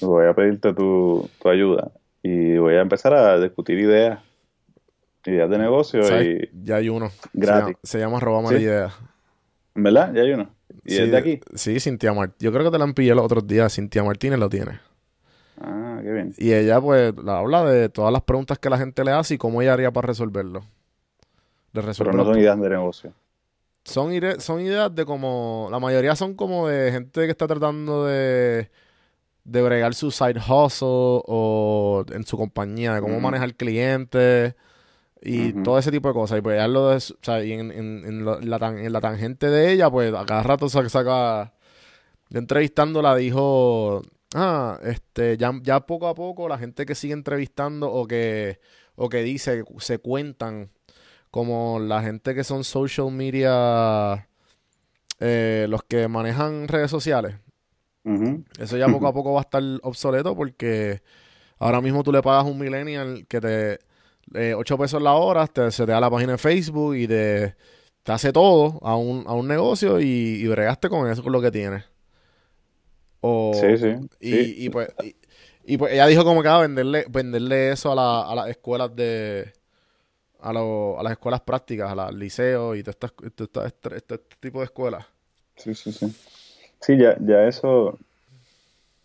[0.00, 1.92] Voy a pedirte tu, tu ayuda
[2.22, 4.20] y voy a empezar a discutir ideas.
[5.24, 6.50] Ideas de negocio y...
[6.64, 7.10] Ya hay uno.
[7.32, 7.76] Gratis.
[7.84, 8.92] Se llama, se llama Ideas.
[9.72, 10.12] ¿Verdad?
[10.14, 10.50] Ya hay uno.
[10.84, 11.40] ¿Y sí, es de aquí?
[11.54, 12.38] Sí, Cintia Martínez.
[12.40, 13.74] Yo creo que te la han pillado los otros días.
[13.74, 14.80] Cintia Martínez lo tiene.
[15.60, 16.34] Ah, qué bien.
[16.38, 19.62] Y ella, pues, habla de todas las preguntas que la gente le hace y cómo
[19.62, 20.60] ella haría para resolverlo.
[21.72, 23.12] De Pero no son ideas de negocio.
[23.84, 25.68] Son, son ideas de como.
[25.70, 28.70] La mayoría son como de gente que está tratando de.
[29.44, 34.54] De bregar su side hustle o en su compañía, de cómo manejar clientes
[35.22, 36.38] y todo ese tipo de cosas.
[36.38, 39.48] Y pues ella lo de, o sea, y en, en, en, la, en la tangente
[39.48, 41.54] de ella, pues a cada rato saca, saca
[42.30, 44.02] entrevistándola dijo,
[44.34, 48.58] ah, este, ya, ya poco a poco la gente que sigue entrevistando o que,
[48.96, 50.70] o que dice, se cuentan
[51.30, 54.28] como la gente que son social media,
[55.20, 57.36] eh, los que manejan redes sociales.
[58.58, 61.00] Eso ya poco a poco va a estar obsoleto porque
[61.58, 63.78] ahora mismo tú le pagas un millennial que te...
[64.34, 67.54] Eh, 8 pesos la hora, te, se te da la página de Facebook y te,
[68.02, 71.40] te hace todo a un, a un negocio y, y bregaste con eso, con lo
[71.40, 71.84] que tienes
[73.54, 74.08] sí, sí.
[74.20, 74.88] Y, pues,
[75.64, 78.34] y, pues ella dijo como que va ah, a venderle, venderle eso a, la, a
[78.34, 79.52] las escuelas de...
[80.40, 84.58] A, lo, a las escuelas prácticas, a los liceos y todo este, este, este, tipo
[84.58, 85.06] de escuelas.
[85.54, 86.12] Sí, sí, sí.
[86.80, 87.96] Sí, ya, ya eso...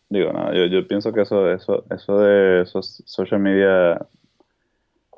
[0.10, 4.08] Digo, nada, yo, yo pienso que eso, eso, eso de esos social media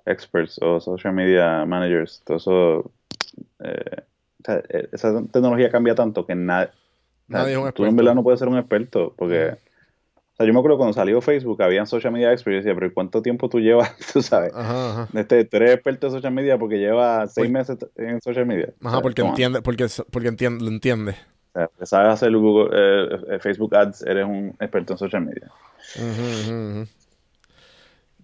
[0.10, 2.92] experts o social media managers, todo eso...
[3.60, 4.04] Eh,
[4.48, 6.72] eh, esa tecnología cambia tanto que nadie
[7.30, 7.84] Nadie un experto.
[7.84, 9.52] Tú en verdad no puedes ser un experto porque...
[9.52, 12.94] O sea, yo me acuerdo cuando salió Facebook, habían social media experts, y decía, pero
[12.94, 13.94] ¿cuánto tiempo tú llevas?
[14.14, 14.54] Tú sabes.
[14.56, 15.20] Ajá, ajá.
[15.20, 18.70] Este, tú eres experto en social media porque lleva seis meses en social media.
[18.82, 21.16] Ajá, porque entiende, porque, porque entiende, lo entiende.
[21.54, 25.52] O sea, sabes hacer Google, eh, eh, Facebook Ads, eres un experto en social media.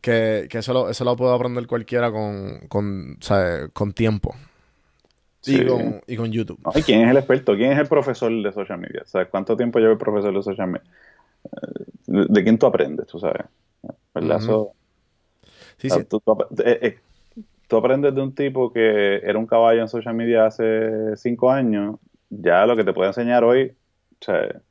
[0.05, 3.17] Que, que eso, lo, eso lo puede aprender cualquiera con, con,
[3.73, 4.35] con tiempo.
[5.47, 6.59] Y, con, YouTube.
[6.75, 7.55] ¿Y quién es el experto?
[7.55, 9.01] ¿Quién es el profesor de social media?
[9.05, 10.87] ¿Sabes cuánto tiempo lleva el profesor de social media?
[11.45, 13.45] Eh, ¿De quién tú aprendes, tú sabes?
[14.13, 14.39] ¿Verdad?
[15.77, 15.99] sí, sí.
[15.99, 16.99] Eh, eh,
[17.67, 21.95] tú, aprendes de un tipo que era un caballo en social media hace cinco años,
[22.29, 23.73] ya lo que te puede enseñar hoy,
[24.21, 24.61] o sea,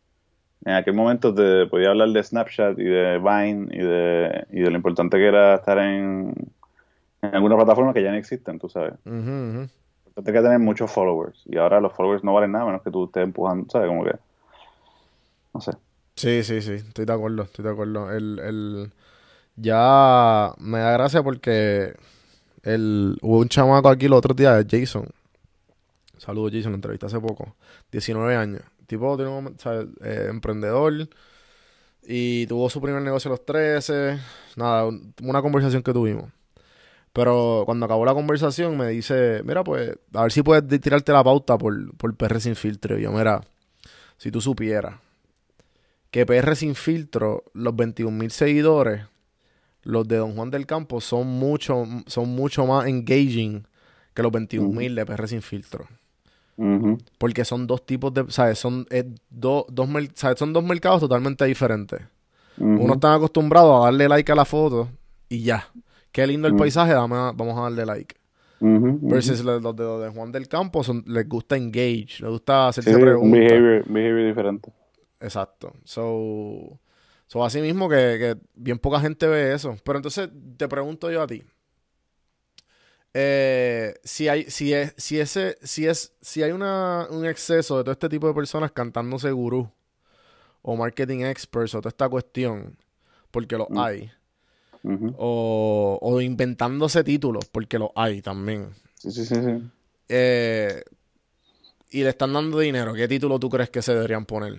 [0.64, 4.70] en aquel momento te podía hablar de Snapchat y de Vine y de, y de
[4.70, 6.34] lo importante que era estar en,
[7.22, 8.94] en alguna plataforma que ya no existen, tú sabes
[10.22, 11.42] tienes que tener muchos followers.
[11.46, 13.88] Y ahora los followers no valen nada menos que tú estés empujando, ¿sabes?
[13.88, 14.16] Como que.
[15.52, 15.72] No sé.
[16.16, 16.74] Sí, sí, sí.
[16.74, 18.12] Estoy de acuerdo, estoy de acuerdo.
[18.12, 18.92] El, el...
[19.56, 21.94] Ya me da gracia porque
[22.62, 23.18] el...
[23.22, 25.06] hubo un chamaco aquí el otro día, Jason.
[26.18, 27.54] Saludos, Jason, lo entrevisté hace poco.
[27.90, 28.62] 19 años.
[28.86, 29.56] Tipo, tiene un,
[30.02, 31.08] eh, emprendedor.
[32.06, 34.18] Y tuvo su primer negocio a los 13.
[34.56, 34.90] Nada,
[35.22, 36.30] una conversación que tuvimos.
[37.12, 41.22] Pero cuando acabó la conversación me dice, mira, pues, a ver si puedes tirarte la
[41.22, 42.98] pauta por, por PR sin filtro.
[42.98, 43.40] Y yo, mira,
[44.16, 44.96] si tú supieras
[46.10, 49.02] que PR sin filtro, los 21 mil seguidores,
[49.82, 53.66] los de Don Juan del Campo, son mucho, son mucho más engaging
[54.14, 55.88] que los 21 mil de PR sin filtro.
[57.18, 58.58] Porque son dos tipos de, ¿sabes?
[58.58, 58.86] Son,
[59.30, 59.66] dos,
[60.36, 62.00] son dos mercados totalmente diferentes.
[62.58, 64.88] Uno está acostumbrado a darle like a la foto
[65.28, 65.68] y ya.
[66.12, 68.14] Qué lindo el paisaje, vamos a darle like.
[68.60, 73.22] Versus los, de, Juan del Campo son, les gusta engage, les gusta hacerse preguntas.
[73.22, 74.72] Un behavior, behavior diferente.
[75.20, 75.72] Exacto.
[75.84, 76.78] So,
[77.26, 79.76] so así mismo que, que, bien poca gente ve eso.
[79.84, 81.42] Pero entonces te pregunto yo a ti.
[83.14, 87.84] Eh, si hay, si es, si ese, si es, si hay una, un exceso de
[87.84, 89.70] todo este tipo de personas cantándose gurú
[90.62, 92.76] o marketing experts o toda esta cuestión,
[93.30, 93.78] porque lo mm.
[93.78, 94.10] hay
[95.16, 98.70] o, inventándose títulos, porque los hay también.
[98.94, 99.36] Sí, sí, sí.
[99.36, 99.70] sí.
[100.08, 100.82] Eh,
[101.90, 104.58] y le están dando dinero, ¿qué título tú crees que se deberían poner?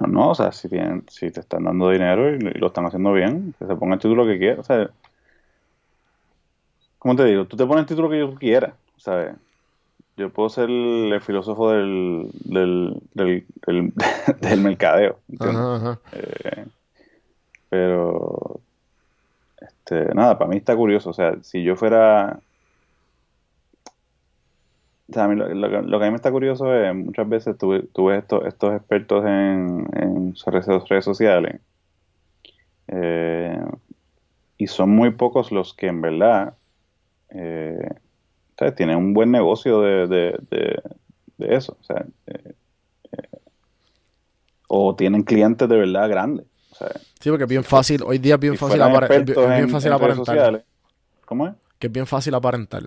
[0.00, 3.12] No, no o sea, si, tienen, si te están dando dinero y, lo están haciendo
[3.12, 4.58] bien, que se ponga el título que quieras.
[4.60, 4.90] O sea,
[7.00, 7.46] ¿cómo te digo?
[7.46, 9.34] Tú te pones el título que tú quieras, ¿sabes?
[10.16, 13.92] Yo puedo ser el, filósofo del, del, del,
[14.58, 15.18] mercadeo.
[16.12, 16.66] Eh,
[17.70, 18.60] pero
[19.60, 21.10] este, nada, para mí está curioso.
[21.10, 22.38] O sea, si yo fuera.
[25.08, 28.46] O sea, lo, que a mí me está curioso es muchas veces tú, ves estos,
[28.46, 31.60] estos expertos en, en redes, sociales.
[32.88, 33.58] Eh,
[34.58, 36.54] y son muy pocos los que en verdad
[37.30, 37.88] eh,
[38.76, 40.82] tienen un buen negocio de, de,
[41.38, 41.76] de, eso.
[41.80, 42.54] O, sea, eh,
[43.12, 43.38] eh,
[44.68, 46.46] o tienen clientes de verdad grandes.
[47.20, 50.64] sí, porque es bien fácil, hoy día es bien fácil, bien fácil aparentar.
[51.24, 51.54] ¿Cómo es?
[51.78, 52.82] Que es bien fácil aparentar.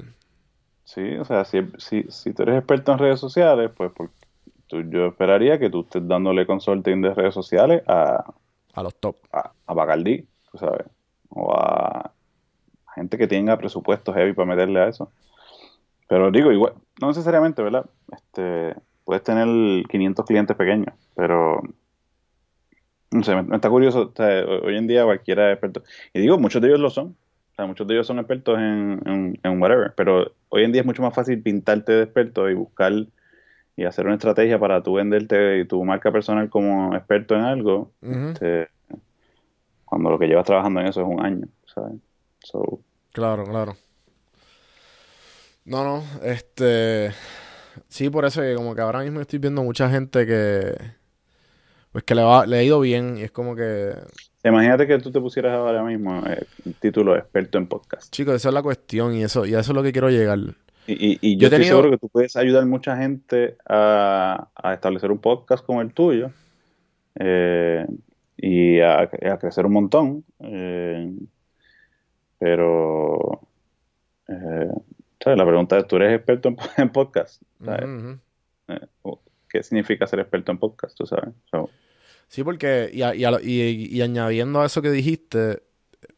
[0.83, 3.91] Sí, o sea, si, si, si tú eres experto en redes sociales, pues
[4.69, 8.23] yo esperaría que tú estés dándole consulting de redes sociales a,
[8.73, 9.17] a los top.
[9.31, 10.85] A, a Bacardi, tú sabes.
[11.29, 12.12] O a
[12.95, 15.11] gente que tenga presupuestos heavy para meterle a eso.
[16.07, 17.85] Pero digo, igual, no necesariamente, ¿verdad?
[18.11, 19.47] Este, puedes tener
[19.87, 21.61] 500 clientes pequeños, pero
[23.11, 24.11] no sé, me, está curioso.
[24.63, 25.83] hoy en día cualquiera es experto.
[26.13, 27.15] Y digo, muchos de ellos lo son.
[27.51, 29.93] O sea, muchos de ellos son expertos en, en, whatever.
[29.95, 32.91] Pero hoy en día es mucho más fácil pintarte de experto y buscar
[33.75, 37.91] y hacer una estrategia para tú venderte y tu marca personal como experto en algo.
[38.01, 38.69] este,
[39.85, 41.93] cuando lo que llevas trabajando en eso es un año, ¿sabes?
[43.11, 43.75] Claro, claro.
[45.65, 47.11] No, no, este...
[47.87, 50.75] Sí, por eso que como que ahora mismo estoy viendo mucha gente que...
[51.91, 53.93] Pues que le, va, le ha ido bien y es como que...
[54.43, 58.11] Imagínate que tú te pusieras ahora mismo el eh, título de experto en podcast.
[58.11, 60.39] Chicos, esa es la cuestión y eso, y a eso es lo que quiero llegar.
[60.85, 65.19] Y, y, yo, estoy seguro que tú puedes ayudar a mucha gente a, establecer un
[65.19, 66.31] podcast como el tuyo
[67.15, 67.85] eh,
[68.35, 70.25] y a, crecer un montón.
[70.39, 71.09] Eh,
[72.43, 73.39] pero
[74.27, 74.67] eh,
[75.25, 77.41] la pregunta es, ¿tú eres experto en, podcast?
[78.67, 78.79] Eh,
[79.47, 80.97] ¿Qué significa ser experto en podcast?
[80.97, 81.33] ¿Tú sabes?
[82.27, 85.63] Sí, porque, y, y, añadiendo a eso que dijiste,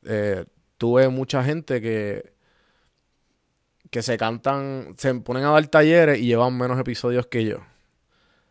[0.04, 0.46] eh,
[0.80, 2.34] tuve mucha gente que,
[3.92, 7.58] que se cantan, se ponen a dar talleres y llevan menos episodios que yo.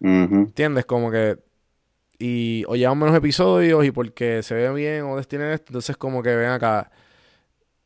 [0.01, 0.85] ¿Entiendes?
[0.85, 1.39] Como que
[2.20, 6.22] y o llevan menos episodios y porque se ve bien o tienen esto, entonces como
[6.22, 6.91] que ven acá,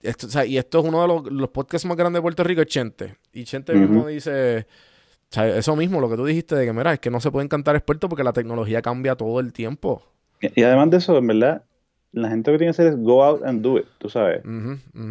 [0.03, 3.16] esto, y esto es uno de los, podcasts más grandes de Puerto Rico, es Chente.
[3.32, 4.66] Y Chente mismo dice,
[5.32, 7.76] eso mismo, lo que tú dijiste, de que, mira, es que no se pueden cantar
[7.76, 10.03] expertos porque la tecnología cambia todo el tiempo.
[10.40, 11.64] Y, además de eso, en verdad,
[12.12, 14.42] la gente lo que tiene que hacer es go out and do it, tú sabes.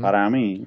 [0.01, 0.65] Para mí,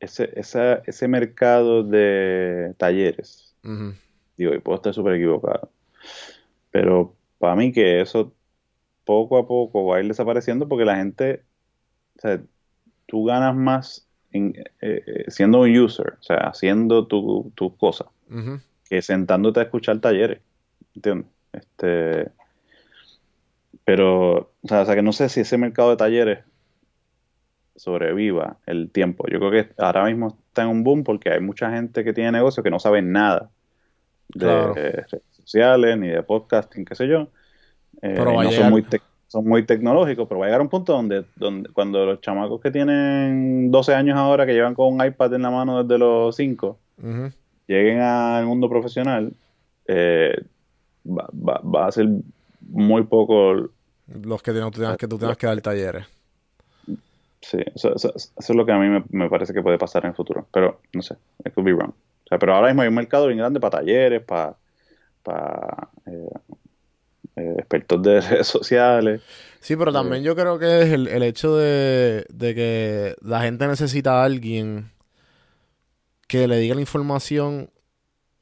[0.00, 3.54] ese, ese mercado de talleres,
[4.36, 5.70] digo, y puedo estar súper equivocado,
[6.70, 8.32] pero para mí que eso
[9.04, 11.42] poco a poco va a ir desapareciendo porque la gente,
[12.16, 12.42] o sea,
[13.12, 18.06] tú ganas más eh, eh, siendo un user, o sea, haciendo tu, tu cosa,
[18.88, 20.40] que sentándote a escuchar talleres.
[20.94, 21.26] ¿Entiendes?
[21.52, 22.30] Este,
[23.84, 26.38] pero, o sea, que no sé si ese mercado de talleres
[27.76, 29.26] sobreviva el tiempo.
[29.30, 32.32] Yo creo que ahora mismo está en un boom porque hay mucha gente que tiene
[32.32, 33.50] negocio que no sabe nada
[34.28, 37.28] de redes sociales ni de podcasting, qué sé yo.
[38.00, 38.86] Eh, no son muy
[39.32, 42.70] son muy tecnológicos, pero va a llegar un punto donde, donde cuando los chamacos que
[42.70, 46.78] tienen 12 años ahora, que llevan con un iPad en la mano desde los 5,
[47.66, 49.32] lleguen al mundo profesional,
[49.88, 50.36] eh,
[51.06, 52.08] va, a ser
[52.60, 53.70] muy poco...
[54.22, 56.04] Los que, tengas, que tú tengas que dar talleres.
[57.40, 60.46] Sí, eso, es lo que a mí me, parece que puede pasar en el futuro,
[60.52, 61.92] pero no sé, it could be wrong.
[62.24, 64.56] O sea, pero ahora mismo hay un mercado bien grande para talleres, para...
[65.22, 66.28] para eh,
[67.36, 69.22] eh, expertos de redes sociales.
[69.60, 74.24] Sí, pero también yo creo que es el, hecho de, que la gente necesita a
[74.24, 74.90] alguien
[76.26, 77.70] que le diga la información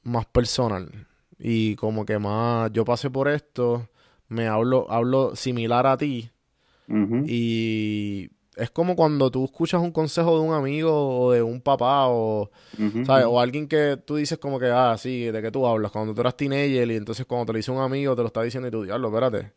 [0.03, 1.07] más personal
[1.39, 3.89] y como que más yo pasé por esto,
[4.29, 6.31] me hablo hablo similar a ti
[7.27, 12.09] y es como cuando tú escuchas un consejo de un amigo o de un papá
[12.09, 12.51] o,
[13.07, 13.27] ¿sabes?
[13.27, 15.93] O alguien que tú dices como que, ah, sí, ¿de qué tú hablas?
[15.93, 18.43] Cuando tú eras teenager y entonces cuando te lo dice un amigo te lo está
[18.43, 19.53] diciendo y tú, diablo, espérate.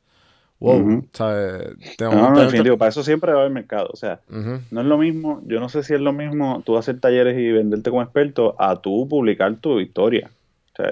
[0.59, 1.75] Wow, ¿sabes?
[1.99, 3.89] no, no, definitivo, para eso siempre va a haber mercado.
[3.91, 7.01] O sea, no es lo mismo, yo no sé si es lo mismo tú hacer
[7.01, 10.31] talleres y venderte como experto a tú publicar tu historia.
[10.71, 10.91] O sea,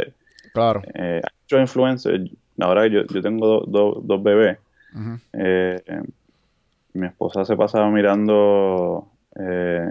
[0.54, 0.82] claro.
[0.95, 2.30] Eh, muchos influencers,
[2.60, 4.58] ahora yo, yo tengo dos bebés,
[5.34, 5.82] eh,
[6.94, 9.89] mi esposa se pasaba mirando eh,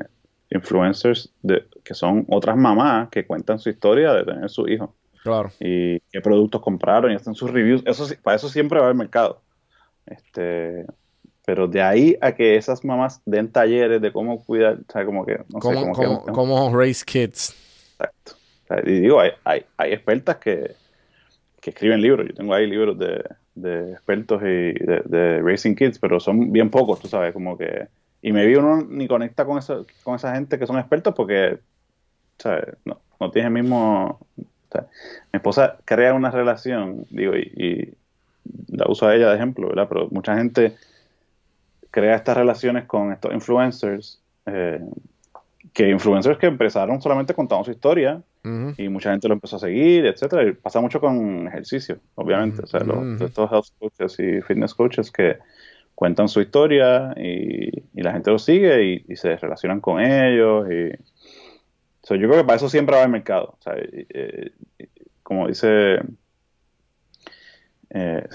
[0.50, 4.94] influencers de, que son otras mamás que cuentan su historia de tener su hijo.
[5.22, 5.50] Claro.
[5.60, 7.82] Y qué productos compraron y hacen sus reviews.
[7.84, 9.42] Eso para eso siempre va haber mercado.
[10.06, 10.86] Este,
[11.44, 15.24] pero de ahí a que esas mamás den talleres de cómo cuidar, o sea, como
[15.26, 17.54] que, no sé, como cómo raise kids.
[17.98, 18.32] Exacto.
[18.86, 20.74] y digo, hay, hay, hay expertas que,
[21.60, 22.26] que escriben libros.
[22.28, 23.22] Yo tengo ahí libros de,
[23.54, 27.88] de expertos y de, Racing Kids, pero son bien pocos, tú sabes, como que...
[28.22, 31.58] Y me vi uno ni conecta con, eso, con esa gente que son expertos porque,
[32.38, 32.76] ¿sabes?
[32.84, 34.20] No, no tienes el mismo...
[35.32, 37.94] Mi esposa crea una relación, digo, y,
[38.68, 39.86] la uso a ella de ejemplo, ¿verdad?
[39.88, 40.76] Pero mucha gente
[41.90, 44.80] crea estas relaciones con estos influencers, eh,
[45.72, 50.06] que influencers que empezaron solamente contando su historia y mucha gente lo empezó a seguir,
[50.06, 50.44] etcétera.
[50.44, 52.62] Y pasa mucho con ejercicio, obviamente.
[52.62, 55.38] O sea, los, estos health coaches y fitness coaches que
[55.94, 60.66] cuentan su historia y, la gente lo sigue y, se relacionan con ellos.
[60.70, 60.90] Y,
[62.18, 63.56] yo creo que para eso siempre va el mercado.
[63.58, 64.52] O sea, eh,
[65.22, 66.00] como dice...
[67.90, 68.26] Eh,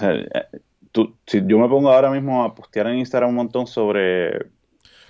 [1.26, 4.46] si yo me pongo ahora mismo a postear en Instagram un montón sobre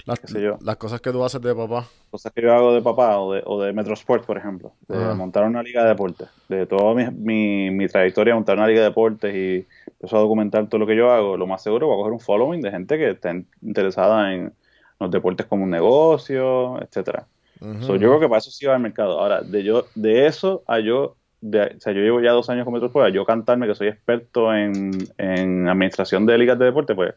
[0.07, 1.85] las, cosas que tú haces de papá.
[2.11, 4.73] Cosas que yo hago de papá o de, o de Metrosport, por ejemplo.
[4.87, 6.29] De montar una liga de deportes.
[6.49, 10.79] De toda mi, mi, trayectoria, montar una liga de deportes y empezar a documentar todo
[10.79, 11.37] lo que yo hago.
[11.37, 14.53] Lo más seguro voy a coger un following de gente que está interesada en
[15.01, 17.27] los deportes como un negocio, etcétera.
[17.61, 19.19] yo creo que para eso sí va al mercado.
[19.19, 22.73] Ahora, de yo de eso a yo o sea, yo llevo ya dos años con
[22.73, 27.15] Metrosport, yo cantarme que soy experto en, en administración de ligas de deporte, pues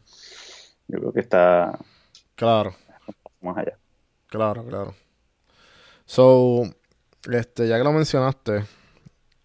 [0.88, 1.78] yo creo que está,
[2.40, 2.74] Claro.
[3.42, 3.76] Más allá.
[4.28, 4.94] Claro, claro.
[6.06, 6.62] So,
[7.30, 8.64] este, ya que lo mencionaste,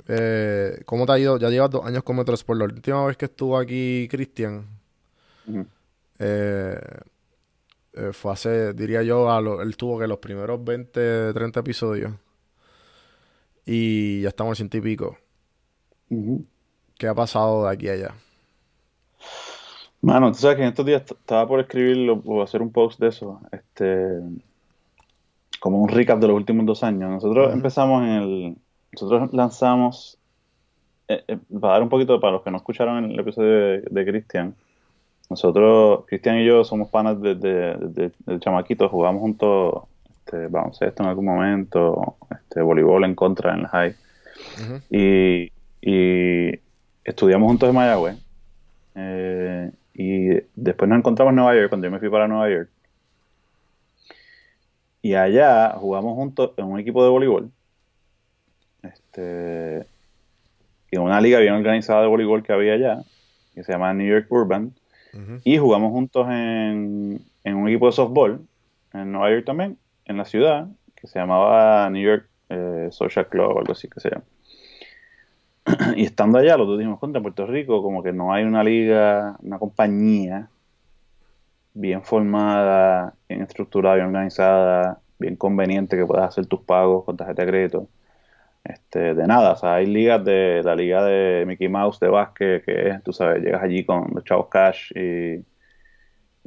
[0.07, 1.37] eh, ¿cómo te ha ido?
[1.37, 2.57] Ya llevas dos años con Metrosport.
[2.57, 4.65] La última vez que estuvo aquí Cristian,
[6.19, 6.79] eh,
[7.91, 12.13] eh, fue hace, diría yo, a lo, él tuvo que los primeros 20, 30 episodios.
[13.65, 15.17] Y ya estamos en ciento y pico.
[16.97, 18.15] ¿Qué ha pasado de aquí a allá?
[20.05, 23.07] Mano, tú sabes que en estos días estaba por escribirlo o hacer un post de
[23.07, 24.21] eso, este,
[25.59, 27.09] como un recap de los últimos dos años.
[27.09, 28.57] Nosotros empezamos en el,
[28.91, 30.19] nosotros lanzamos,
[31.07, 34.53] eh, eh, para dar un poquito para los que no escucharon el episodio de, Cristian,
[35.27, 39.85] nosotros, Cristian y yo somos panas desde, el chamaquito, jugamos juntos
[40.19, 43.95] este, baloncesto en algún momento, este, voleibol en contra en el high,
[44.91, 45.51] y,
[45.81, 46.59] y
[47.03, 48.17] estudiamos juntos en Mayagüez.
[48.93, 52.69] Eh, y después nos encontramos en Nueva York, cuando yo me fui para Nueva York.
[55.01, 57.51] Y allá jugamos juntos en un equipo de voleibol.
[58.83, 59.87] Este,
[60.91, 63.03] en una liga bien organizada de voleibol que había allá,
[63.53, 64.73] que se llama New York Urban.
[65.45, 68.45] Y jugamos juntos en, en, un equipo de softball
[68.91, 73.45] en Nueva York también, en la ciudad, que se llamaba New York eh, Social Club
[73.45, 74.25] o algo así que se llama.
[75.95, 79.59] y estando allá, dos dijimos, contra Puerto Rico, como que no hay una liga, una
[79.59, 80.49] compañía
[81.73, 87.43] bien formada, bien estructurada, bien organizada, bien conveniente que puedas hacer tus pagos con tarjeta
[87.43, 87.89] de crédito.
[88.63, 92.65] Este, de nada, o sea, hay ligas de la liga de Mickey Mouse de básquet
[92.65, 95.43] que es, tú sabes, llegas allí con los chavos cash y,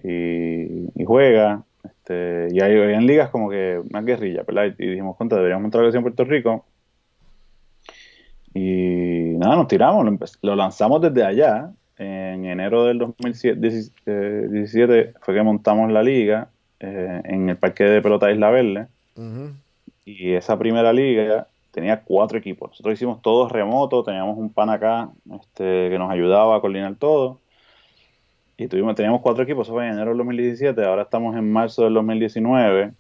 [0.03, 1.61] y, juegas.
[1.85, 4.75] Este, y hay, en ligas como que más guerrilla, ¿verdad?
[4.79, 6.67] Y dijimos, contra, deberíamos montar algo en Puerto Rico
[8.59, 10.05] y nada, nos tiramos,
[10.43, 11.71] lo, lanzamos desde allá.
[11.97, 16.49] En enero del 2017 fue que montamos la liga
[16.81, 18.87] eh, en el parque de pelota Isla Verde.
[20.05, 22.71] Y esa primera liga tenía cuatro equipos.
[22.71, 27.39] Nosotros hicimos todo remoto, teníamos un pan acá este, que nos ayudaba a coordinar todo.
[28.57, 31.85] Y tuvimos, teníamos cuatro equipos, eso fue en enero del 2017, ahora estamos en marzo
[31.85, 32.91] del 2019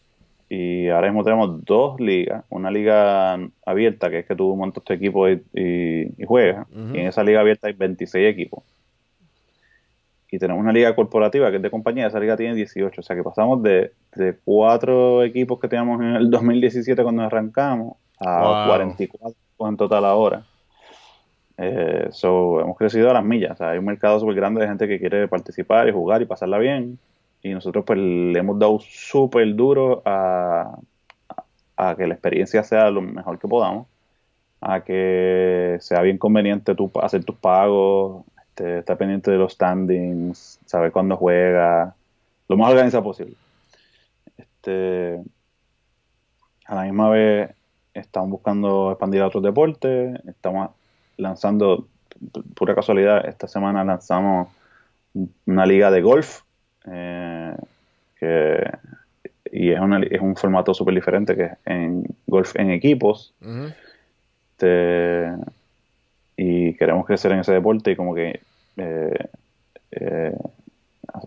[0.48, 4.94] y ahora mismo tenemos dos ligas, una liga abierta que es que tú montas tu
[4.94, 8.64] equipo y, y, juegas, y en esa liga abierta hay 26 equipos.
[10.30, 13.16] Y tenemos una liga corporativa que es de compañía, esa liga tiene 18, o sea
[13.16, 19.36] que pasamos de, de cuatro equipos que teníamos en el 2017 cuando arrancamos a 44
[19.68, 20.44] en total ahora.
[21.58, 24.98] Eh, so, hemos crecido a las millas, hay un mercado súper grande de gente que
[24.98, 26.98] quiere participar y jugar y pasarla bien
[27.42, 30.78] y nosotros pues le hemos dado súper duro a,
[31.76, 33.86] a, que la experiencia sea lo mejor que podamos,
[34.60, 38.24] a que sea bien conveniente tú hacer tus pagos,
[38.58, 41.94] este, estar pendiente de los standings, saber cuándo juega,
[42.48, 43.34] lo más organizado posible.
[44.36, 45.22] Este,
[46.66, 47.50] a la misma vez
[47.94, 50.70] estamos buscando expandir a otros deportes, estamos
[51.16, 51.86] lanzando,
[52.54, 54.48] pura casualidad, esta semana lanzamos
[55.46, 56.42] una liga de golf
[56.90, 58.70] eh,
[59.50, 59.80] y es,
[60.10, 63.32] es un formato súper diferente que es en golf en equipos.
[64.52, 65.32] Este,
[66.36, 68.40] y queremos crecer en ese deporte y como que
[68.76, 69.28] eh,
[69.92, 70.36] eh,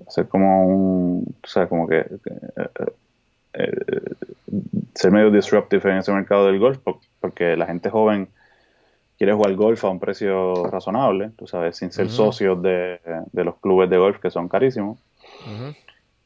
[0.07, 2.05] hacer como un, o sea, como que
[4.95, 6.79] ser medio disruptive en ese mercado del golf
[7.19, 8.29] porque la gente joven
[9.17, 12.99] quiere jugar golf a un precio razonable, tú sabes, sin ser socios de,
[13.31, 14.97] de, los clubes de golf que son carísimos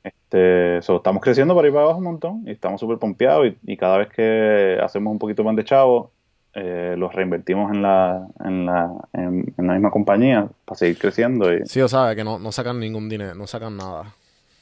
[0.04, 3.98] este, estamos creciendo para ir para abajo un montón y estamos súper pompeados y, cada
[3.98, 6.10] vez que hacemos un poquito más de chavos,
[6.54, 11.54] eh, los reinvertimos en la, en la, en, la misma compañía para seguir creciendo.
[11.54, 11.66] Y...
[11.66, 14.14] Sí, o sea, que no, no sacan ningún dinero, no sacan nada.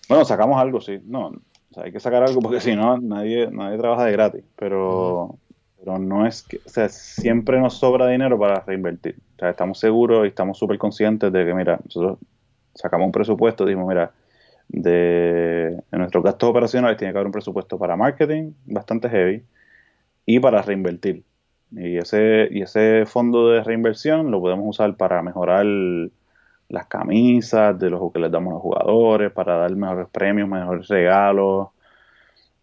[0.09, 0.99] Bueno, sacamos algo, sí.
[1.05, 4.43] No, o sea, hay que sacar algo porque si no, nadie, nadie trabaja de gratis.
[4.55, 5.37] Pero,
[5.79, 9.15] pero no es que, o sea, siempre nos sobra dinero para reinvertir.
[9.35, 12.19] O sea, estamos seguros y estamos súper conscientes de que, mira, nosotros
[12.75, 14.11] sacamos un presupuesto, dijimos, mira,
[14.69, 19.43] de, nuestros gastos operacionales tiene que haber un presupuesto para marketing bastante heavy
[20.25, 21.23] y para reinvertir.
[21.71, 25.65] Y ese, y ese fondo de reinversión lo podemos usar para mejorar
[26.69, 30.87] las camisas de los que les damos a los jugadores, para dar mejores premios, mejores
[30.87, 31.69] regalos,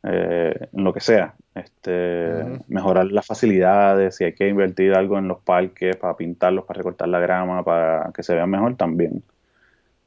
[0.02, 1.34] eh, en lo que sea.
[1.54, 6.78] Este, Mejorar las facilidades, si hay que invertir algo en los parques para pintarlos, para
[6.78, 9.22] recortar la grama, para que se vean mejor también.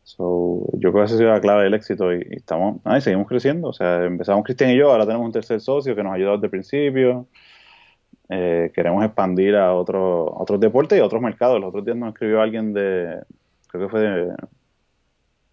[0.03, 3.27] So, yo creo que esa ha sido la clave del éxito y, estamos, ahí seguimos
[3.27, 3.69] creciendo.
[3.69, 6.37] O sea, empezamos Cristian y yo, ahora tenemos un tercer socio que nos ha ayudado
[6.37, 7.27] desde el principio.
[8.29, 11.59] Eh, queremos expandir a, otro, otros deportes y a otros mercados.
[11.59, 13.23] Los otros días nos escribió alguien de,
[13.67, 14.33] creo que fue de,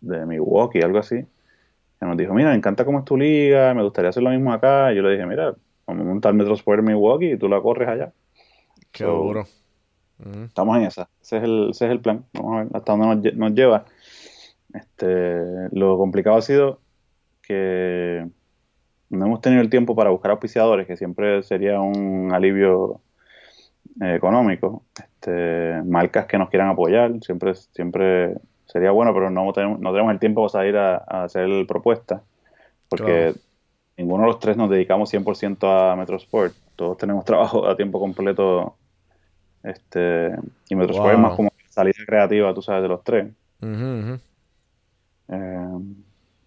[0.00, 3.82] de Milwaukee, algo así, que nos dijo, mira, me encanta cómo es tu liga, me
[3.82, 4.92] gustaría hacer lo mismo acá.
[4.92, 5.54] Y yo le dije, mira,
[5.86, 8.12] vamos a montar Metro Sport en Milwaukee y tú la corres allá.
[8.90, 9.46] Qué duro.
[10.44, 11.08] Estamos en esa.
[11.22, 12.24] Ese es el, ese es el plan.
[12.34, 13.84] Vamos a ver hasta dónde nos lleva.
[14.74, 16.80] Este, lo complicado ha sido
[17.42, 18.26] que
[19.10, 23.00] no hemos tenido el tiempo para buscar auspiciadores, que siempre sería un alivio
[24.00, 24.84] eh, económico.
[24.96, 30.12] Este, marcas que nos quieran apoyar, siempre, siempre sería bueno, pero no tenemos, no tenemos
[30.12, 32.22] el tiempo para salir a, hacer propuestas,
[32.88, 33.34] porque
[33.96, 36.54] ninguno de los tres nos dedicamos 100% a Metrosport.
[36.76, 38.76] Todos tenemos trabajo a tiempo completo.
[39.62, 40.34] Este,
[40.68, 43.26] y Metrosport es más como salida creativa, tú sabes, de los tres.
[45.30, 45.78] Eh,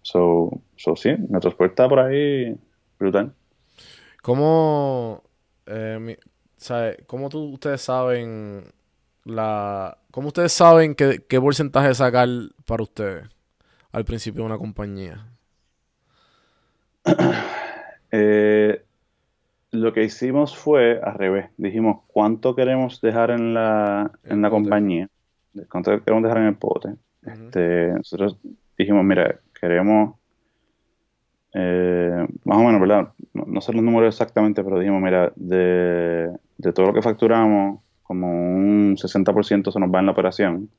[0.02, 2.56] so, so, sí, Metrosport está por ahí
[2.98, 3.32] brutal.
[4.22, 5.22] ¿Cómo,
[5.66, 6.18] eh,
[7.06, 8.64] ¿cómo tú, ustedes saben
[9.24, 9.98] la...
[10.10, 12.28] ¿Cómo ustedes saben qué, qué porcentaje sacar
[12.66, 13.28] para ustedes
[13.92, 15.26] al principio de una compañía?
[18.16, 18.80] Eh,
[19.72, 21.50] lo que hicimos fue al revés.
[21.56, 25.08] Dijimos cuánto queremos dejar en la, en la compañía,
[25.68, 26.94] cuánto queremos dejar en el pote.
[27.22, 28.38] este, nosotros
[28.78, 30.16] dijimos, mira, queremos,
[31.54, 33.12] eh, más o menos, ¿verdad?
[33.32, 36.32] No, sé los números exactamente, pero dijimos, mira, de,
[36.74, 40.70] todo lo que facturamos, como un 60% se nos va en la operación,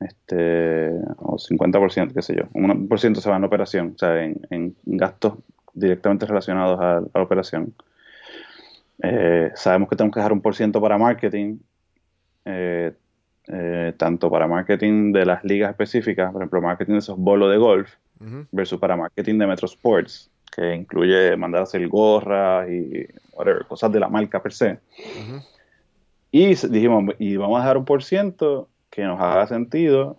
[0.00, 3.98] este, o 50%, qué sé yo, un por ciento se va en la operación, o
[3.98, 5.34] sea, en, gastos
[5.74, 7.74] directamente relacionados a, la operación.
[9.02, 11.58] Eh, sabemos que tenemos que dejar un por ciento para marketing,
[12.44, 12.92] eh,
[13.52, 17.56] eh, tanto para marketing de las ligas específicas, por ejemplo, marketing de esos bolos de
[17.56, 17.90] golf,
[18.52, 23.90] versus para marketing de Metro Sports, que incluye mandar a hacer gorras y whatever, cosas
[23.90, 24.78] de la marca per se.
[26.30, 30.18] Y dijimos, y vamos a dejar un por ciento que nos haga sentido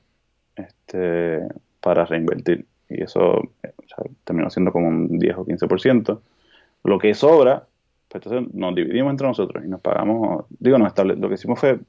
[0.55, 1.39] este,
[1.79, 2.65] para reinvertir.
[2.89, 3.49] Y eso
[4.25, 6.19] terminó siendo como un 10 o 15%.
[6.83, 7.67] Lo que sobra,
[8.09, 11.79] pues entonces nos dividimos entre nosotros y nos pagamos, digo, nos lo que hicimos fue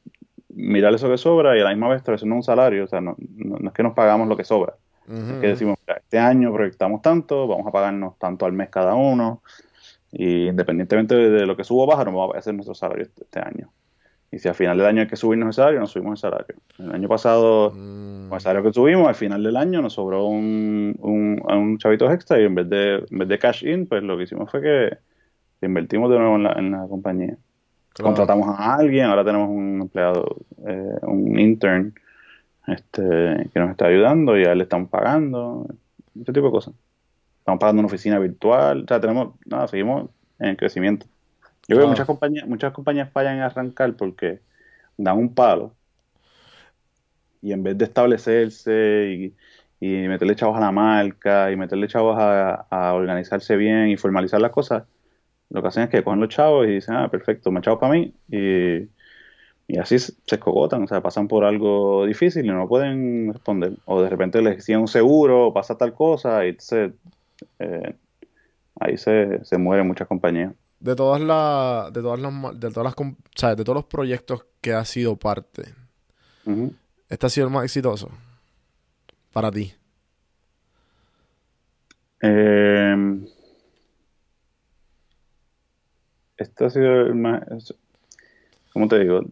[0.53, 2.85] mirar eso que sobra y a la misma vez establecernos un salario.
[2.85, 4.75] O sea, no, no, es que nos pagamos lo que sobra.
[5.09, 9.43] es que decimos, este año proyectamos tanto, vamos a pagarnos tanto al mes cada uno.
[10.13, 13.25] Y independientemente de, lo que subo o baja, nos vamos a hacer nuestro salario este,
[13.25, 13.73] este, año.
[14.31, 16.57] Y si al final del año hay que subirnos el salario, nos subimos el salario.
[16.79, 18.29] El año pasado, mm.
[18.29, 22.11] con el salario que subimos, al final del año nos sobró un, un, un chavito
[22.11, 24.61] extra y en vez, de, en vez de cash in, pues lo que hicimos fue
[24.61, 24.99] que
[25.67, 27.37] invertimos de nuevo en la, en la compañía.
[28.01, 30.37] Contratamos a alguien, ahora tenemos un empleado,
[30.67, 31.95] eh, un intern
[32.67, 35.67] este, que nos está ayudando y a él le están pagando,
[36.21, 36.75] ese tipo de cosas.
[37.39, 41.07] Estamos pagando una oficina virtual, o sea, tenemos, nada, seguimos en crecimiento.
[41.69, 44.41] Yo veo muchas compañías, muchas compañías fallan en arrancar porque
[44.97, 45.73] dan un palo
[47.41, 49.33] y en vez de establecerse
[49.81, 53.97] y, y meterle chavos a la marca y meterle chavos a, a organizarse bien y
[53.97, 54.85] formalizar las cosas,
[55.53, 57.93] lo que hacen es que cogen los chavos y dicen, ah, perfecto, me chavos para
[57.93, 58.15] mí.
[58.31, 58.89] Y,
[59.79, 63.73] así se escogotan, o sea, pasan por algo difícil y no pueden responder.
[63.85, 66.93] O de repente les exigen un seguro, o pasa tal cosa, y se,
[67.59, 67.95] eh,
[68.81, 70.53] ahí se, se mueren muchas compañías.
[70.81, 74.47] De todas las, de todas las, de todas las, o sea, de todos los proyectos
[74.61, 75.63] que ha sido parte,
[77.09, 78.11] ¿este ha sido el más exitoso
[79.33, 79.73] para ti?
[82.21, 83.27] Eh,
[86.43, 87.43] este ha sido el más,
[88.73, 89.23] ¿cómo te digo?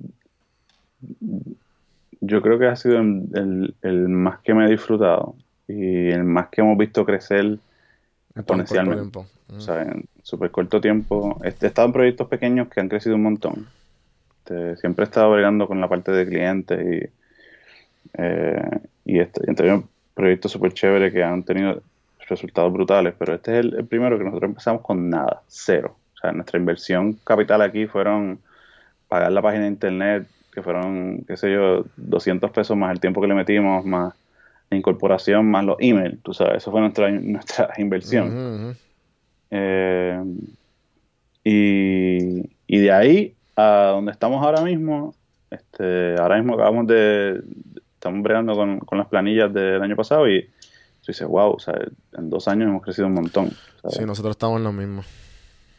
[2.21, 3.75] Yo creo que ha sido el,
[4.09, 5.35] más que me he disfrutado
[5.69, 7.59] y el más que hemos visto crecer
[8.35, 9.19] exponencialmente.
[9.57, 11.41] O sea, en súper corto tiempo.
[11.43, 13.67] He, estado en proyectos pequeños que han crecido un montón.
[14.39, 19.43] Este, siempre he estado bregando con la parte de clientes y, eh, y, este,
[20.15, 21.83] proyectos súper chéveres que han tenido
[22.29, 25.97] resultados brutales, pero este es el, primero que nosotros empezamos con nada, cero.
[26.21, 28.41] O sea, nuestra inversión capital aquí fueron
[29.09, 33.23] pagar la página de internet, que fueron, qué sé yo, 200 pesos más el tiempo
[33.23, 34.13] que le metimos, más
[34.69, 38.77] la incorporación, más los emails, tú sabes, eso fue nuestra, nuestra inversión.
[39.51, 40.23] Eh,
[41.43, 45.15] y, y de ahí a donde estamos ahora mismo,
[45.51, 47.43] este, ahora mismo acabamos de,
[47.95, 51.75] estamos bregando con, con las planillas del año pasado y tú dices, wow, o sea,
[52.13, 53.51] en dos años hemos crecido un montón.
[53.89, 55.03] Sí, nosotros estamos en lo mismo.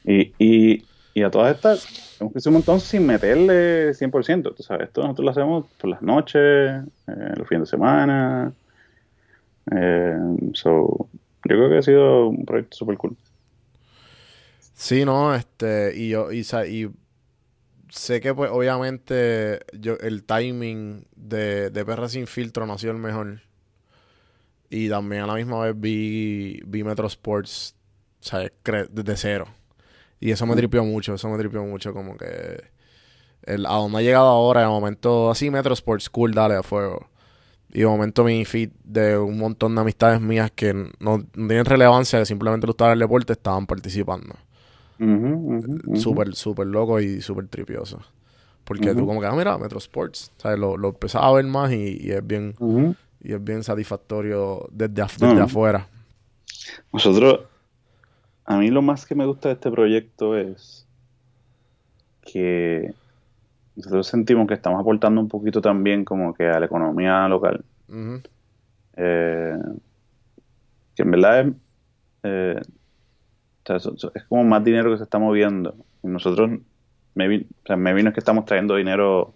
[0.04, 4.56] Y, y, y, a todas estas, hemos crecido un montón sin meterle 100%.
[4.56, 6.42] Tú sabes, esto nosotros lo hacemos por las noches,
[7.08, 8.54] eh, los fines de semana.
[9.72, 10.18] Eh,
[10.54, 11.08] so,
[11.46, 13.16] yo creo que ha sido un proyecto súper cool.
[14.74, 16.90] Sí, no, este, y yo, y, y
[17.92, 22.94] sé que pues obviamente yo, el timing de, de Perra Sin Filtro no ha sido
[22.94, 23.42] el mejor.
[24.70, 27.76] Y también a la misma vez vi, vi Metro Sports,
[28.22, 28.54] ¿sabes?
[28.90, 29.48] Desde cero.
[30.22, 32.64] Y eso me tripió mucho, eso me tripió mucho como que...
[33.44, 37.08] El, a donde ha llegado ahora, de momento, así Metro Sports, cool, dale a fuego.
[37.74, 42.20] Y de momento mi feed de un montón de amistades mías que no, tienen relevancia,
[42.20, 44.36] que simplemente les gustaba el deporte, estaban participando.
[45.96, 48.00] Súper, súper loco y súper tripioso.
[48.64, 50.60] Porque tú como que, ah, mira, Metro Sports, ¿sabes?
[50.60, 52.54] Lo, lo empezaba a ver más y, es bien
[53.24, 55.88] y es bien satisfactorio desde, afuera.
[56.94, 57.42] Nosotros,
[58.52, 60.86] a mí lo más que me gusta de este proyecto es
[62.22, 62.94] que
[63.78, 67.64] nosotros sentimos que estamos aportando un poquito también como que a la economía local.
[68.98, 69.58] Eh,
[70.96, 71.54] que en verdad es,
[72.24, 72.62] eh,
[74.14, 75.74] es como más dinero que se está moviendo.
[76.04, 76.50] Y nosotros,
[77.16, 77.46] me, vino
[78.10, 79.34] es que estamos trayendo dinero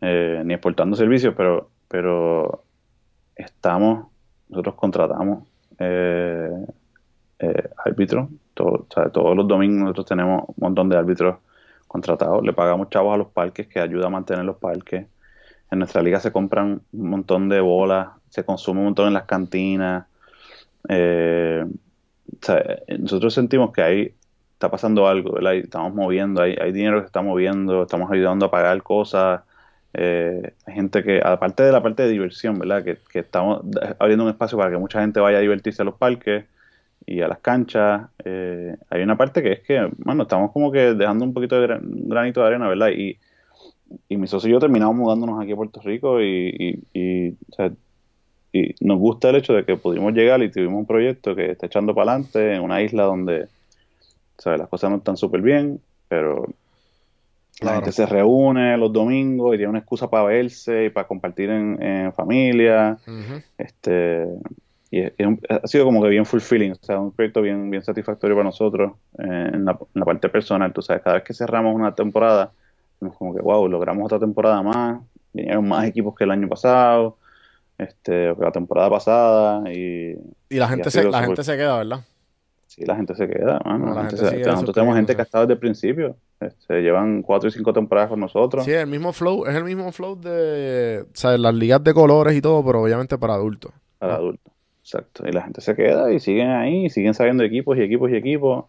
[0.00, 2.62] eh, ni exportando servicios, pero, pero
[3.34, 4.06] estamos,
[4.48, 5.44] nosotros contratamos
[7.42, 11.36] eh, eh, árbitros, todos los domingos nosotros tenemos un montón de árbitros
[11.88, 15.06] contratados, le pagamos chavos a los parques que ayuda a mantener los parques.
[15.70, 19.24] En nuestra liga se compran un montón de bolas, se consume un montón en las
[19.24, 20.06] cantinas.
[20.88, 21.64] Eh,
[22.98, 24.14] nosotros sentimos que ahí
[24.54, 28.50] está pasando algo, estamos moviendo, hay, hay dinero que se está moviendo, estamos ayudando a
[28.50, 29.42] pagar cosas,
[29.94, 32.82] eh, hay gente que, aparte de la parte de diversión, ¿verdad?
[32.84, 33.62] Que, estamos
[33.98, 36.46] abriendo un espacio para que mucha gente vaya a divertirse a los parques
[37.06, 38.08] y a las canchas.
[38.24, 41.78] Eh, hay una parte que es que, bueno, estamos como que dejando un poquito de
[41.82, 42.90] granito de arena, ¿verdad?
[42.90, 43.18] Y,
[44.08, 47.36] y mi socio y yo terminamos mudándonos aquí a Puerto Rico y, y,
[48.80, 51.94] nos gusta el hecho de que pudimos llegar y tuvimos un proyecto que está echando
[51.94, 53.46] para adelante en una isla donde
[54.36, 54.58] ¿sabes?
[54.58, 56.46] las cosas no están súper bien, pero
[57.62, 61.48] la gente se reúne los domingos y tiene una excusa para verse y para compartir
[61.48, 62.98] en, familia.
[63.56, 64.26] este
[64.92, 65.04] y
[65.48, 68.92] ha sido como que bien fulfilling, o sea, un proyecto bien, bien satisfactorio para nosotros
[69.18, 70.70] eh, en, la, parte personal.
[70.70, 72.52] Tú sabes, cada vez que cerramos una temporada,
[73.00, 75.00] es como que, wow, logramos otra temporada más,
[75.32, 77.16] vinieron más equipos que el año pasado,
[77.78, 79.72] este, que la temporada pasada.
[79.72, 80.14] Y,
[80.50, 82.00] y la gente, se, la gente se queda, ¿verdad?
[82.66, 86.16] Sí, la gente se queda, nosotros tenemos gente que ha estado desde el principio.
[86.38, 88.62] Se este, llevan cuatro y cinco temporadas con nosotros.
[88.66, 92.42] Sí, el mismo flow, es el mismo flow de, o las ligas de colores y
[92.42, 93.72] todo, pero obviamente para adultos.
[93.98, 94.51] Para adultos,
[94.92, 95.26] exacto.
[95.26, 98.66] Y la gente se queda y siguen ahí, siguen sabiendo equipos y equipos y equipos.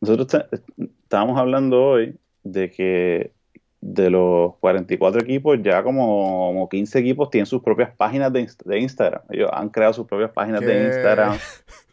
[0.00, 0.44] Nosotros
[0.78, 3.32] estábamos hablando hoy de que
[3.80, 8.80] de los 44 equipos, ya como, como 15 equipos tienen sus propias páginas de, de
[8.80, 9.22] Instagram.
[9.30, 11.38] Ellos han creado sus propias páginas de Instagram.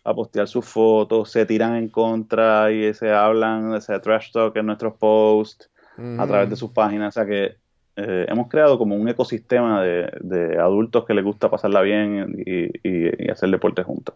[0.03, 4.67] a postear sus fotos, se tiran en contra y se hablan, se trash talk en
[4.67, 7.17] nuestros posts a través de sus páginas.
[7.17, 7.55] O sea que
[7.95, 13.49] eh, hemos creado como un ecosistema de, adultos que les gusta pasarla bien y, hacer
[13.49, 14.15] deporte juntos.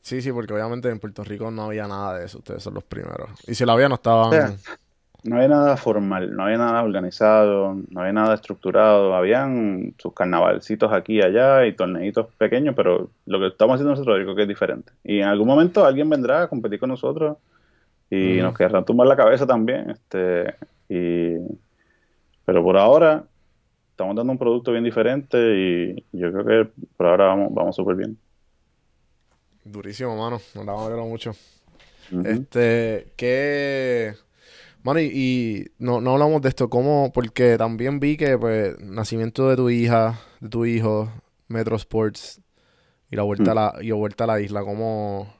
[0.00, 2.84] Sí, sí, porque obviamente en Puerto Rico no había nada de eso, ustedes son los
[2.84, 3.30] primeros.
[3.46, 4.56] Y si lo había, no estaban
[5.24, 10.92] no había nada formal, no había nada organizado, no había nada estructurado, habían sus carnavalcitos
[10.92, 14.42] aquí y allá y torneitos pequeños, pero lo que estamos haciendo nosotros yo creo que
[14.42, 14.92] es diferente.
[15.04, 17.36] Y en algún momento alguien vendrá a competir con nosotros
[18.10, 20.54] y nos querrá tumbar la cabeza también, este
[20.88, 21.36] y
[22.44, 23.24] pero por ahora
[23.90, 27.96] estamos dando un producto bien diferente y yo creo que por ahora vamos, vamos súper
[27.96, 28.18] bien.
[29.64, 30.40] Durísimo, mano.
[30.54, 31.32] Nos la vamos a ver mucho.
[32.24, 34.14] Este, ¿qué
[34.82, 37.12] Mano, y, no, no, hablamos de esto, ¿cómo?
[37.14, 41.08] Porque también vi que, pues, nacimiento de tu hija, de tu hijo,
[41.46, 42.40] Metro Sports,
[43.08, 45.32] y la vuelta, a, la, y la, vuelta a la isla, ¿cómo,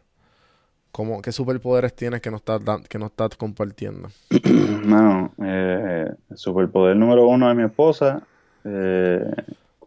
[0.92, 4.08] cómo, qué superpoderes tienes que no estás, que no estás compartiendo?
[5.44, 8.22] Eh, superpoder número uno es mi esposa,
[8.64, 9.24] eh,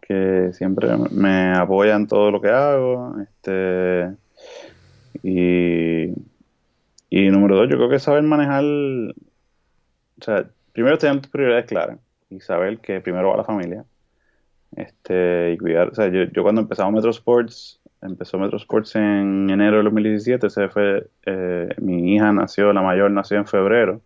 [0.02, 4.14] que siempre me apoya en todo lo que hago, este
[5.22, 6.12] Y,
[7.10, 9.14] y número dos, yo creo que saber manejar, o
[10.24, 11.98] sea, primero tener tus prioridades claras
[12.30, 13.84] y saber que primero va la familia.
[14.74, 19.50] Este, y cuidar, o sea, yo, yo cuando empezamos Metro Sports, empezó Metro Sports en
[19.50, 24.00] enero de 2017, ese fue, eh, mi hija nació, la mayor nació en febrero.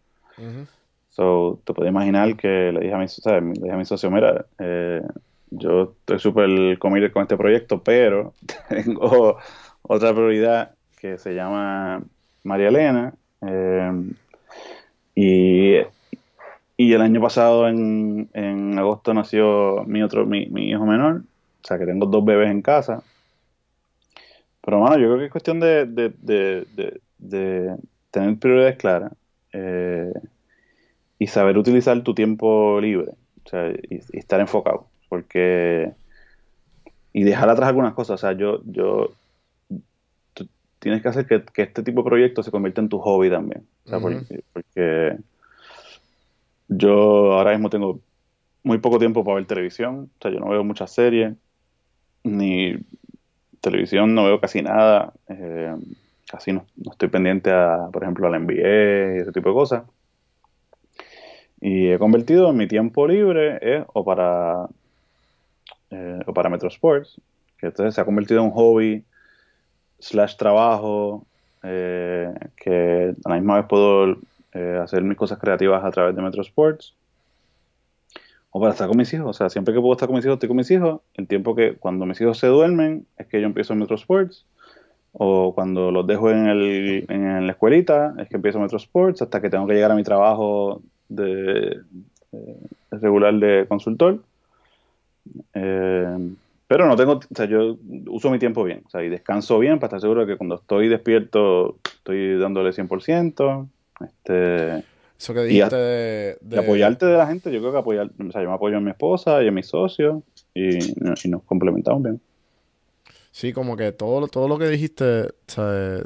[1.10, 4.46] So, te puedes imaginar que le dije a mi, le dije a mi socio, mira,
[4.58, 5.02] eh,
[5.50, 8.32] yo estoy súper committed con este proyecto, pero
[8.68, 9.36] tengo
[9.82, 12.02] otra prioridad que se llama
[12.44, 13.14] María Elena.
[13.42, 14.12] Eh,
[15.14, 15.76] y,
[16.76, 21.22] y, el año pasado, en, en agosto, nació mi otro mi, mi, hijo menor.
[21.62, 23.02] O sea, que tengo dos bebés en casa.
[24.62, 27.76] Pero, bueno, yo creo que es cuestión de, de, de, de
[28.10, 29.12] tener prioridades claras.
[29.52, 30.12] Eh,
[31.18, 33.12] y saber utilizar tu tiempo libre.
[33.44, 35.92] O sea, y estar enfocado porque
[37.12, 39.10] y dejar atrás algunas cosas, o sea, yo, yo,
[40.78, 43.88] tienes que hacer que, este tipo de proyectos se convierta en tu hobby también, o
[43.88, 43.98] sea,
[44.52, 45.16] porque,
[46.68, 48.00] yo ahora mismo tengo
[48.62, 51.34] muy poco tiempo para ver televisión, o sea, yo no veo muchas series,
[52.22, 52.76] ni
[53.60, 55.74] televisión no veo casi nada, eh,
[56.30, 59.54] casi no, no, estoy pendiente a, por ejemplo, a la NBA y ese tipo de
[59.54, 59.82] cosas.
[61.60, 64.66] Y he convertido mi tiempo libre eh, o para
[65.90, 67.20] eh, o para Metro Sports,
[67.58, 69.04] que entonces se ha convertido en un hobby
[69.98, 71.26] slash trabajo,
[71.64, 74.16] eh, que a la misma vez puedo
[74.52, 76.94] eh, hacer mis cosas creativas a través de Metro Sports.
[78.52, 80.34] O para estar con mis hijos, o sea, siempre que puedo estar con mis hijos,
[80.34, 81.00] estoy con mis hijos.
[81.14, 84.44] El tiempo que cuando mis hijos se duermen es que yo empiezo Metro Sports.
[85.12, 89.40] O cuando los dejo en, el, en la escuelita es que empiezo Metro Sports hasta
[89.40, 91.80] que tengo que llegar a mi trabajo de
[92.90, 94.20] regular de consultor.
[95.54, 96.30] Eh,
[96.66, 97.76] pero no tengo, o sea, yo
[98.06, 100.54] uso mi tiempo bien, o sea, y descanso bien para estar seguro de que cuando
[100.54, 103.68] estoy despierto estoy dándole 100%.
[104.04, 104.84] Este,
[105.20, 108.48] Eso que dijiste de, apoyarte de la gente, yo creo que apoyar, o sea, yo
[108.48, 110.22] me apoyo a mi esposa y a mis socios
[110.54, 110.78] y,
[111.28, 112.20] nos complementamos bien.
[113.30, 116.02] Sí, como que todo, todo lo que dijiste, o sea,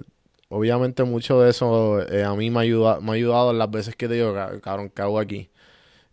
[0.49, 3.71] obviamente mucho de eso eh, a mí me ha, ayudado, me ha ayudado en las
[3.71, 5.49] veces que te digo, cabrón, ¿qué hago aquí?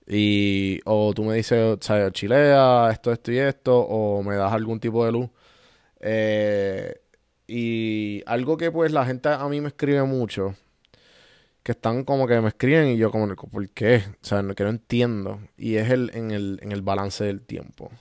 [0.06, 2.12] Y o tú me dices, ¿sabes?
[2.12, 5.30] Chilea, esto, esto y esto, o me das algún tipo de luz.
[6.02, 7.02] Eh,
[7.48, 10.54] y algo que pues la gente a mí me escribe mucho,
[11.64, 14.04] que están como que me escriben y yo como, ¿por qué?
[14.22, 15.40] O sea, que no entiendo.
[15.58, 17.92] Y es el, en, el, en el balance del tiempo.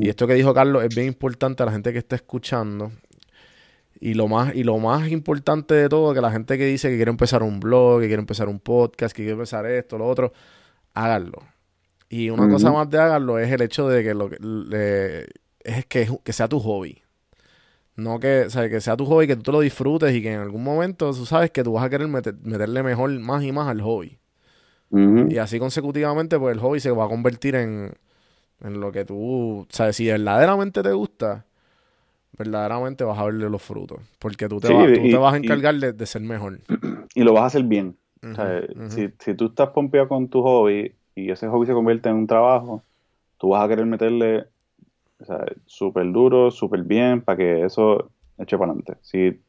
[0.00, 2.92] Y esto que dijo Carlos es bien importante a la gente que está escuchando.
[4.00, 6.96] Y lo más, y lo más importante de todo, que la gente que dice que
[6.96, 10.32] quiere empezar un blog, que quiere empezar un podcast, que quiere empezar esto, lo otro,
[10.94, 11.42] háganlo.
[12.08, 15.26] Y una cosa más de háganlo es el hecho de que lo que
[15.60, 17.02] es que, que sea tu hobby.
[17.96, 20.32] No que, o sea, que sea tu hobby, que tú te lo disfrutes y que
[20.32, 23.68] en algún momento tú sabes que tú vas a querer meterle mejor, más y más
[23.68, 24.18] al hobby.
[24.90, 27.92] Y así consecutivamente, pues el hobby se va a convertir en,
[28.62, 31.44] en lo que tú, o sea, si verdaderamente te gusta,
[32.38, 33.98] verdaderamente vas a verle los frutos.
[34.18, 36.60] Porque tú te, vas, tú te vas a encargar de, de, ser mejor.
[37.14, 37.96] Y lo vas a hacer bien
[38.88, 42.26] si, si, tú estás pompeado con tu hobby y ese hobby se convierte en un
[42.26, 42.82] trabajo,
[43.38, 44.46] tú vas a querer meterle
[45.66, 48.96] súper duro, súper bien, para que eso eche para adelante.
[49.02, 49.40] Si,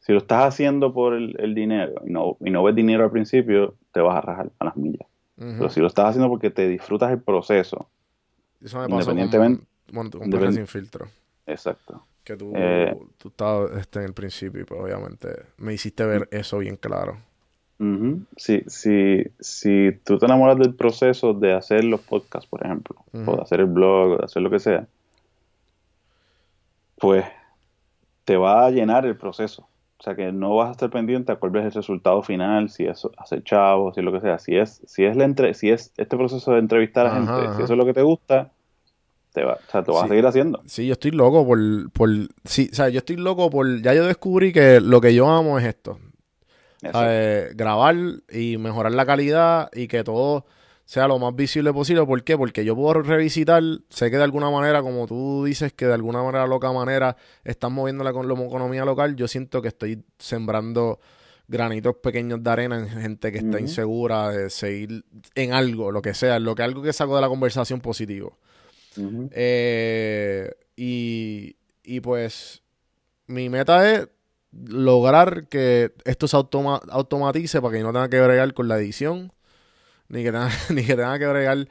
[0.00, 3.74] si lo estás haciendo por el, dinero y no, y no ves dinero al principio,
[3.92, 5.08] te vas a rajar a las millas.
[5.36, 7.88] Pero si lo estás haciendo porque te disfrutas el proceso,
[8.60, 9.64] eso me pasó independientemente...
[9.94, 11.06] Con, bueno, sin filtro.
[11.46, 12.02] Exacto.
[12.24, 16.58] Que tú, eh, tú estabas este, en el principio pues obviamente me hiciste ver eso
[16.58, 17.16] bien claro
[18.36, 23.36] si, si, si tú te enamoras del proceso de hacer los podcasts, por ejemplo, o
[23.36, 24.86] de hacer el blog, o de hacer lo que sea,
[26.98, 27.24] pues
[28.24, 29.68] te va a llenar el proceso.
[29.98, 32.84] O sea que no vas a estar pendiente a cuál es el resultado final, si
[32.84, 34.38] es hacer chavos, si es lo que sea.
[34.38, 37.62] Si es, si es la entre, si es este proceso de entrevistar a gente, si
[37.62, 38.52] eso es lo que te gusta,
[39.32, 40.62] te va, o sea, te vas a seguir haciendo.
[40.66, 42.10] Sí, yo estoy loco por, por
[42.44, 45.58] sí, o sea, yo estoy loco por, ya yo descubrí que lo que yo amo
[45.58, 45.98] es esto.
[46.82, 47.96] Eh, grabar
[48.30, 50.46] y mejorar la calidad y que todo
[50.88, 52.06] sea lo más visible posible.
[52.06, 52.38] ¿Por qué?
[52.38, 56.22] Porque yo puedo revisitar, sé que de alguna manera, como tú dices, que de alguna
[56.22, 57.14] manera, loca manera,
[57.44, 60.98] están moviendo la, la economía local, yo siento que estoy sembrando
[61.46, 66.14] granitos pequeños de arena en gente que está insegura de seguir en algo, lo que
[66.14, 68.38] sea, lo que algo que saco de la conversación positivo.
[69.32, 72.62] Eh, y, y pues
[73.26, 74.08] mi meta es
[74.52, 79.32] lograr que esto se automatice para que no tenga que bregar con la edición,
[80.08, 81.68] ni que tenga, ni que, tenga que bregar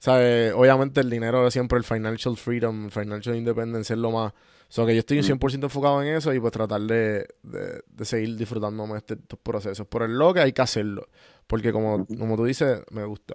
[0.00, 0.52] ¿sabes?
[0.54, 4.32] Obviamente el dinero siempre el financial freedom, el financial independence es lo más...
[4.32, 8.36] O sea, que yo estoy 100% enfocado en eso y pues tratar de, de, seguir
[8.36, 9.84] disfrutándome de este, estos procesos.
[9.88, 11.08] Por el lo que hay que hacerlo.
[11.48, 13.34] Porque como, como tú dices, me gusta.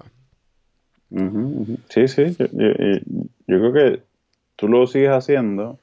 [1.89, 2.37] Sí, sí.
[2.39, 4.03] Yo, yo, creo que
[4.55, 5.77] tú lo sigues haciendo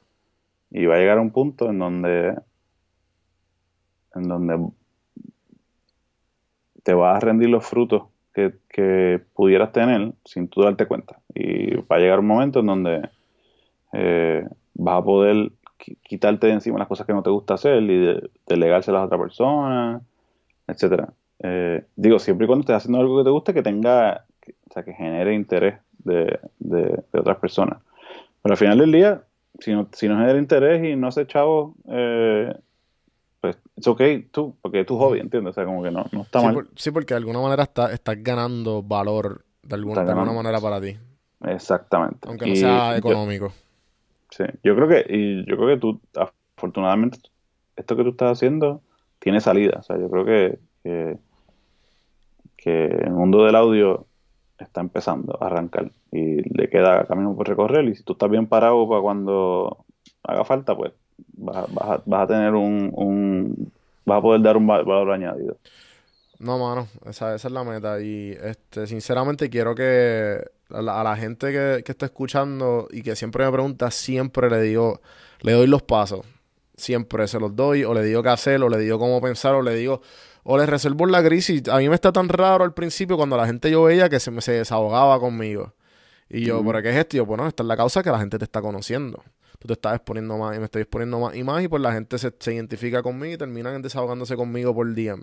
[0.70, 2.35] y va a llegar a un punto en donde
[4.14, 4.68] en donde
[6.83, 8.05] te vas a rendir los frutos
[8.35, 11.18] que, que, pudieras tener sin tú darte cuenta.
[11.35, 13.09] Y va a llegar un momento en donde
[13.93, 15.53] eh, vas a poder
[16.03, 20.01] quitarte de encima las cosas que no te gusta hacer y delegárselas a otra persona,
[20.66, 21.12] etcétera.
[21.41, 24.24] Eh, digo, siempre y cuando estés haciendo algo que te guste, que tenga,
[24.68, 27.80] o sea, que genere interés de, de, otras personas.
[28.43, 29.22] Pero al final del día,
[29.59, 32.55] si no, si no genera interés y no hace chavo, eh,
[33.75, 35.53] pues es ok tú, porque es tu hobby, ¿entiendes?
[35.53, 36.68] O sea, como que no, no está mal.
[36.77, 40.81] sí, porque de alguna manera está, estás ganando valor de alguna, de alguna manera para
[40.81, 40.97] ti.
[41.45, 42.29] Exactamente.
[42.29, 43.53] Aunque no sea económico.
[44.31, 46.01] sí, yo creo que, y yo creo que tú,
[46.57, 47.18] afortunadamente,
[47.77, 48.83] esto que tú estás haciendo
[49.18, 49.79] tiene salida.
[49.79, 51.18] O sea, yo creo que, que,
[52.57, 54.07] que el mundo del audio
[54.59, 58.47] está empezando a arrancar y le queda camino por recorrer y si tú estás bien
[58.47, 59.85] parado para cuando
[60.23, 60.93] haga falta, pues
[61.35, 61.66] vas,
[62.11, 63.73] a, tener un,
[64.05, 65.57] vas a poder dar un valor añadido.
[66.39, 68.01] No, mano, esa, esa es la meta.
[68.01, 73.45] Y este, sinceramente quiero que a la, gente que, que está escuchando y que siempre
[73.45, 75.01] me pregunta, siempre le digo,
[75.41, 76.27] le doy los pasos.
[76.77, 79.62] Siempre se los doy, o le digo qué hacer, o le digo cómo pensar, o
[79.62, 80.01] le digo,
[80.43, 81.68] o le reservo la crisis.
[81.68, 84.31] A mí me está tan raro al principio cuando la gente yo veía que se
[84.31, 85.75] me se desahogaba conmigo.
[86.29, 87.16] Y yo, ¿por qué es esto?
[87.16, 89.23] Y yo, bueno, esta es la causa que la gente te está conociendo
[89.63, 91.93] tú te estás exponiendo más y me estoy exponiendo más y más y pues la
[91.93, 95.23] gente se, identifica conmigo y terminan desahogándose conmigo por DM.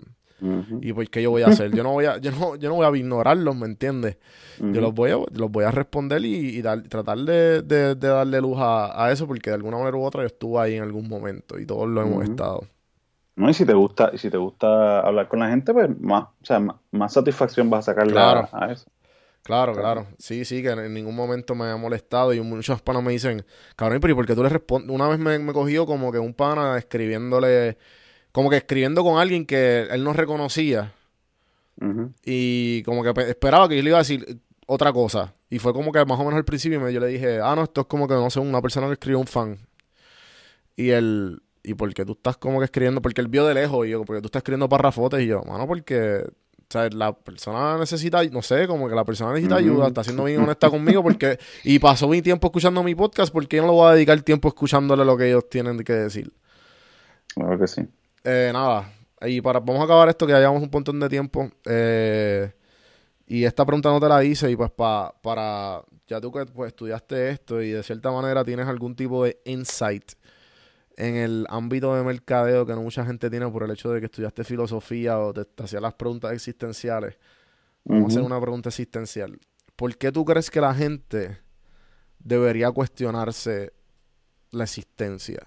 [0.80, 2.76] Y pues qué yo voy a hacer, yo no voy a, yo no, yo no
[2.76, 4.16] voy a ignorarlos, ¿me entiendes?
[4.58, 9.26] Yo los voy a, los voy a responder y, tratar de, darle luz a, eso,
[9.26, 12.00] porque de alguna manera u otra yo estuve ahí en algún momento y todos lo
[12.00, 12.64] hemos estado.
[13.36, 16.24] No, y si te gusta, y si te gusta hablar con la gente, pues más,
[16.24, 16.60] o sea,
[16.90, 18.90] más, satisfacción vas a sacarle a eso.
[19.42, 20.06] Claro, claro.
[20.18, 24.00] Sí, sí, que en ningún momento me ha molestado y muchos panas me dicen, cabrón,
[24.00, 24.90] pero ¿y por qué tú le respondes?
[24.90, 27.78] Una vez me, me cogió como que un pana escribiéndole,
[28.32, 30.92] como que escribiendo con alguien que él no reconocía
[32.24, 35.34] y como que esperaba que yo le iba a decir otra cosa.
[35.48, 37.82] Y fue como que más o menos al principio yo le dije, ah, no, esto
[37.82, 39.58] es como que, no sé, una persona que escribió un fan.
[40.76, 43.02] Y él, ¿y por qué tú estás como que escribiendo?
[43.02, 45.66] Porque él vio de lejos y yo, porque tú estás escribiendo parrafotes y yo, mano,
[45.66, 46.24] porque
[46.70, 50.22] o sea, la persona necesita, no sé, como que la persona necesita ayuda, está siendo
[50.22, 53.74] bien honesta conmigo porque, y pasó mi tiempo escuchando mi podcast, porque yo no lo
[53.74, 56.32] voy a dedicar tiempo escuchándole lo que ellos tienen que decir.
[57.34, 57.82] Claro que sí.
[58.22, 58.92] Eh, nada,
[59.22, 61.50] y para, vamos a acabar esto que ya llevamos un montón de tiempo.
[61.64, 62.52] Eh,
[63.26, 67.30] y esta pregunta no te la hice, y pues para, ya tú que pues, estudiaste
[67.30, 70.12] esto y de cierta manera tienes algún tipo de insight
[71.00, 74.06] en el ámbito de mercadeo que no mucha gente tiene por el hecho de que
[74.06, 77.18] estudiaste filosofía o te, hacías las preguntas existenciales.
[77.84, 79.38] Vamos a hacer una pregunta existencial.
[79.76, 81.38] ¿Por qué tú crees que la gente
[82.18, 83.72] debería cuestionarse
[84.50, 85.40] la existencia?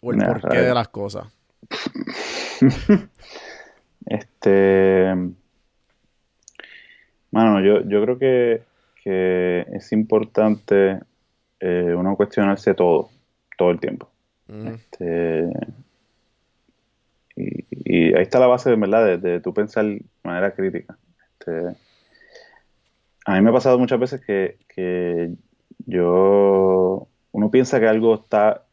[0.00, 1.26] O el porqué de las cosas.
[4.06, 5.14] este.
[7.30, 8.62] Bueno, yo, yo creo que,
[9.04, 11.00] que es importante
[11.60, 13.10] eh, uno cuestionarse todo
[13.60, 14.08] todo el tiempo.
[14.48, 15.50] Este,
[17.36, 20.96] y, ahí está la base, de verdad, de, tu pensar de manera crítica.
[21.38, 21.76] Este,
[23.26, 25.34] a mí me ha pasado muchas veces que,
[25.84, 28.64] yo, uno piensa que algo está,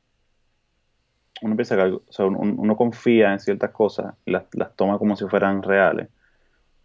[1.42, 4.46] uno piensa que algo, o sea, uno, confía en ciertas cosas y las,
[4.78, 6.08] toma como si fueran reales.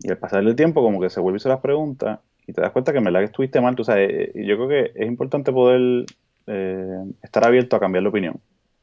[0.00, 2.18] Y al pasar el tiempo, como que se vuelve hacer las preguntas
[2.48, 3.76] y te das cuenta que en verdad que estuviste mal.
[3.76, 6.04] Tú sabes, eh, yo creo que es importante poder
[6.46, 8.40] eh, estar abierto a cambiar la opinión.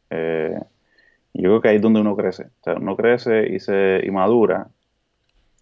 [0.10, 0.58] Eh,
[1.34, 2.44] yo creo que ahí es donde uno crece.
[2.44, 4.68] O sea, uno crece y se y madura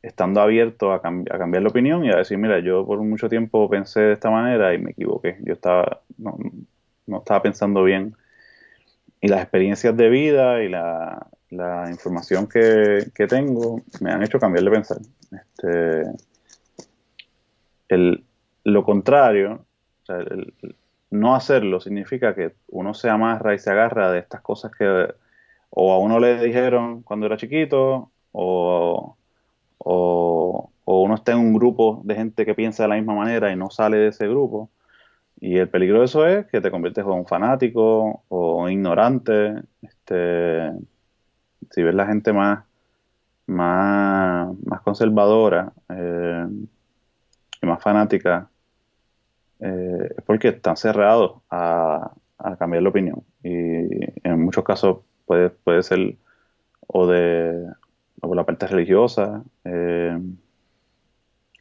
[0.01, 3.99] estando abierto a, cambiar la opinión y a decir, mira, yo por mucho tiempo pensé
[4.01, 5.37] de esta manera y me equivoqué.
[5.41, 6.37] Yo estaba no,
[7.17, 8.15] estaba pensando bien.
[9.19, 11.27] Y las experiencias de vida y la,
[11.89, 14.97] información que, tengo me han hecho cambiar de pensar.
[15.31, 16.03] Este,
[17.89, 18.23] el,
[18.63, 19.65] lo contrario,
[20.03, 20.17] o sea,
[21.09, 25.13] no hacerlo significa que uno se amarra y se agarra de estas cosas que
[25.69, 29.17] o a uno le dijeron cuando era chiquito o,
[30.85, 33.69] uno está en un grupo de gente que piensa de la misma manera y no
[33.69, 34.69] sale de ese grupo.
[35.39, 39.53] Y el peligro de eso es que te conviertes en un fanático o un ignorante.
[39.81, 40.71] Este,
[41.71, 42.65] si ves la gente más,
[43.45, 46.47] más, más conservadora, eh,
[47.61, 48.49] más fanática,
[49.59, 52.11] eh, es porque están cerrados a,
[52.59, 53.23] cambiar la opinión.
[53.43, 53.49] Y
[54.23, 56.15] en muchos casos puede, puede ser
[56.87, 57.67] o de
[58.19, 60.17] por la parte religiosa, eh,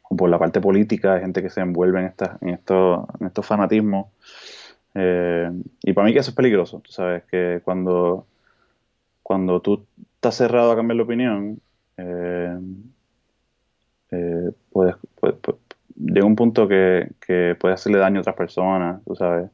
[0.09, 3.27] o por la parte política, hay gente que se envuelve en, esta, en, esto, en
[3.27, 4.07] estos fanatismos.
[4.95, 5.51] Eh,
[5.83, 8.25] y para mí que eso es peligroso, tú sabes, que cuando,
[9.21, 11.61] cuando tú estás cerrado a cambiar la opinión,
[11.97, 12.57] eh,
[14.71, 14.95] puedes,
[15.97, 17.09] llega un punto que,
[17.59, 19.49] puede hacerle daño a otras personas, tú sabes.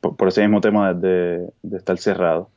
[0.00, 2.50] por, ese mismo tema de, de, estar cerrado.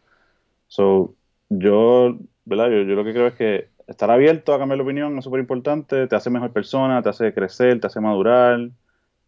[0.67, 1.15] So,
[1.49, 2.69] yo, ¿verdad?
[2.69, 6.07] Yo, lo que creo es que estar abierto a cambiar la opinión es súper importante,
[6.07, 8.69] te hace mejor persona, te hace crecer, te hace madurar,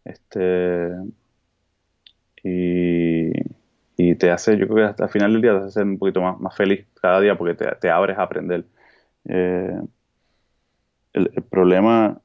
[0.04, 0.90] este,
[2.42, 5.98] y, te hace, yo creo que hasta el final del día te hace ser un
[5.98, 8.64] poquito más, feliz cada día porque te, te abres a aprender.
[9.28, 9.80] Eh,
[11.14, 12.20] el, problema,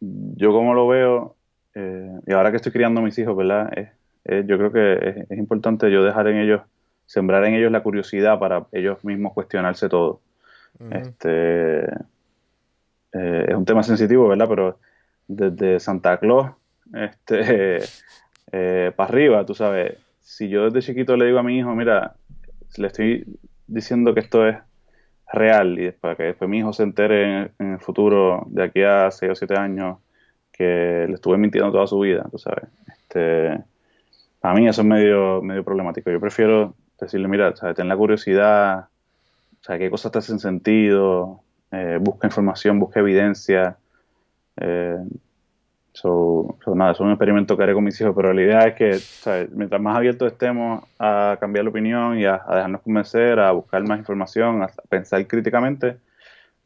[0.00, 1.36] yo como lo veo,
[1.74, 3.70] eh, y ahora que estoy criando a mis hijos, ¿verdad?
[4.24, 6.62] yo creo que es importante yo dejar en ellos
[7.06, 10.20] sembrar en ellos la curiosidad para ellos mismos cuestionarse todo.
[10.90, 11.84] Este
[13.12, 14.48] eh, es un tema sensitivo, ¿verdad?
[14.48, 14.78] Pero
[15.28, 16.50] desde Santa Claus
[16.94, 17.80] este,
[18.52, 22.14] eh, para arriba, tú sabes, si yo desde chiquito le digo a mi hijo, mira,
[22.78, 23.26] le estoy
[23.66, 24.56] diciendo que esto es
[25.32, 29.10] real y para que después mi hijo se entere en, el futuro, de aquí a
[29.10, 29.98] 6 o 7 años,
[30.52, 32.64] que le estuve mintiendo toda su vida, tú sabes.
[32.88, 33.58] Este,
[34.42, 36.10] a mí eso es medio, medio problemático.
[36.10, 38.88] Yo prefiero decirle, mira, ten la curiosidad,
[39.62, 41.40] sea, qué cosas te hacen sentido,
[41.70, 43.76] eh, busca información, busca evidencia.
[44.56, 44.98] Eh,
[45.92, 48.98] so, nada, es un experimento que haré con mis hijos, pero la idea es que
[49.52, 53.98] mientras más abiertos estemos a cambiar la opinión y a, dejarnos convencer, a buscar más
[53.98, 55.98] información, a pensar críticamente,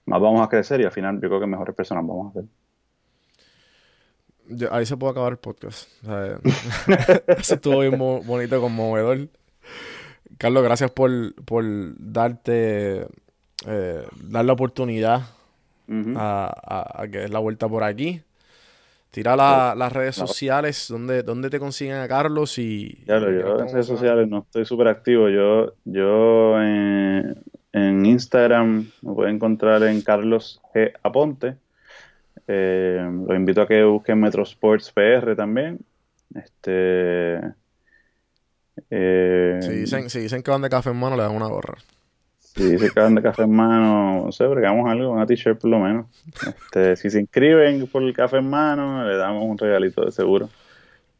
[0.04, 2.44] más vamos a crecer y al final yo creo que mejores personas vamos a ser.
[4.70, 5.88] ahí se puede acabar el podcast.
[7.26, 9.28] eso estuvo bien bonito, conmovedor.
[10.38, 11.10] Carlos, gracias por,
[11.98, 13.06] darte,
[13.66, 15.22] eh, dar la oportunidad
[15.88, 18.22] a, que es la vuelta por aquí.
[19.16, 19.34] Tira
[19.74, 23.02] las redes sociales, donde, donde te consiguen a Carlos y...
[23.06, 25.30] Claro, yo en redes sociales no estoy súper activo.
[25.30, 30.92] Yo, yo en, Instagram me pueden encontrar en Carlos G.
[31.02, 31.56] Aponte.
[32.46, 35.78] Eh, los invito a que busquen Metro Sports PR también.
[36.34, 37.40] Este
[38.90, 41.78] eh, si, dicen, si dicen que van de café en mano, le dan una gorra.
[42.56, 45.70] Si dicen que van de café en mano, no sé, bregamos algo, una t-shirt por
[45.70, 46.06] lo menos.
[46.46, 50.48] Este, si se inscriben por el café en mano, le damos un regalito de seguro.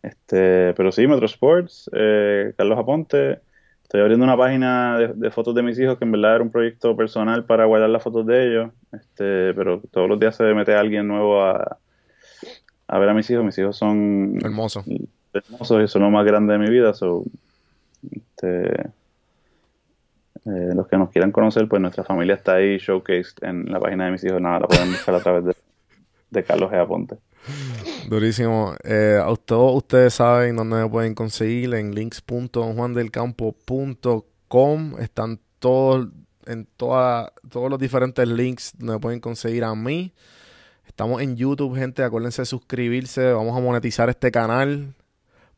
[0.03, 3.41] Este, pero sí, Metro Sports, eh, Carlos Aponte.
[3.83, 6.97] Estoy abriendo una página de, fotos de mis hijos que en verdad era un proyecto
[6.97, 8.71] personal para guardar las fotos de ellos.
[8.93, 11.77] Este, pero todos los días se mete alguien nuevo a,
[12.89, 13.45] a ver a mis hijos.
[13.45, 14.87] Mis hijos son hermosos.
[15.35, 16.95] Hermosos y son lo más grande de mi vida.
[16.95, 17.25] So,
[18.11, 18.91] este,
[20.47, 24.07] eh, los que nos quieran conocer, pues nuestra familia está ahí showcased en la página
[24.07, 24.41] de mis hijos.
[24.41, 25.55] Nada, la pueden buscar a través de,
[26.31, 26.81] de Carlos G.
[26.81, 27.19] Aponte.
[28.09, 28.75] Durísimo.
[28.85, 34.95] Eh, todos ustedes saben dónde me pueden conseguir en links.juandelcampo.com.
[35.01, 36.09] Están todos
[36.47, 40.13] en toda, todos los diferentes links donde me pueden conseguir a mí.
[40.87, 42.05] Estamos en YouTube, gente.
[42.05, 43.33] Acuérdense de suscribirse.
[43.33, 44.95] Vamos a monetizar este canal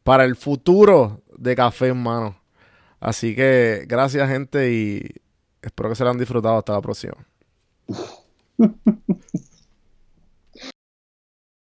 [0.03, 2.37] para el futuro de Café en Mano.
[3.01, 5.03] Así que gracias, gente, y
[5.63, 6.59] espero que se lo han disfrutado.
[6.59, 7.15] Hasta la próxima.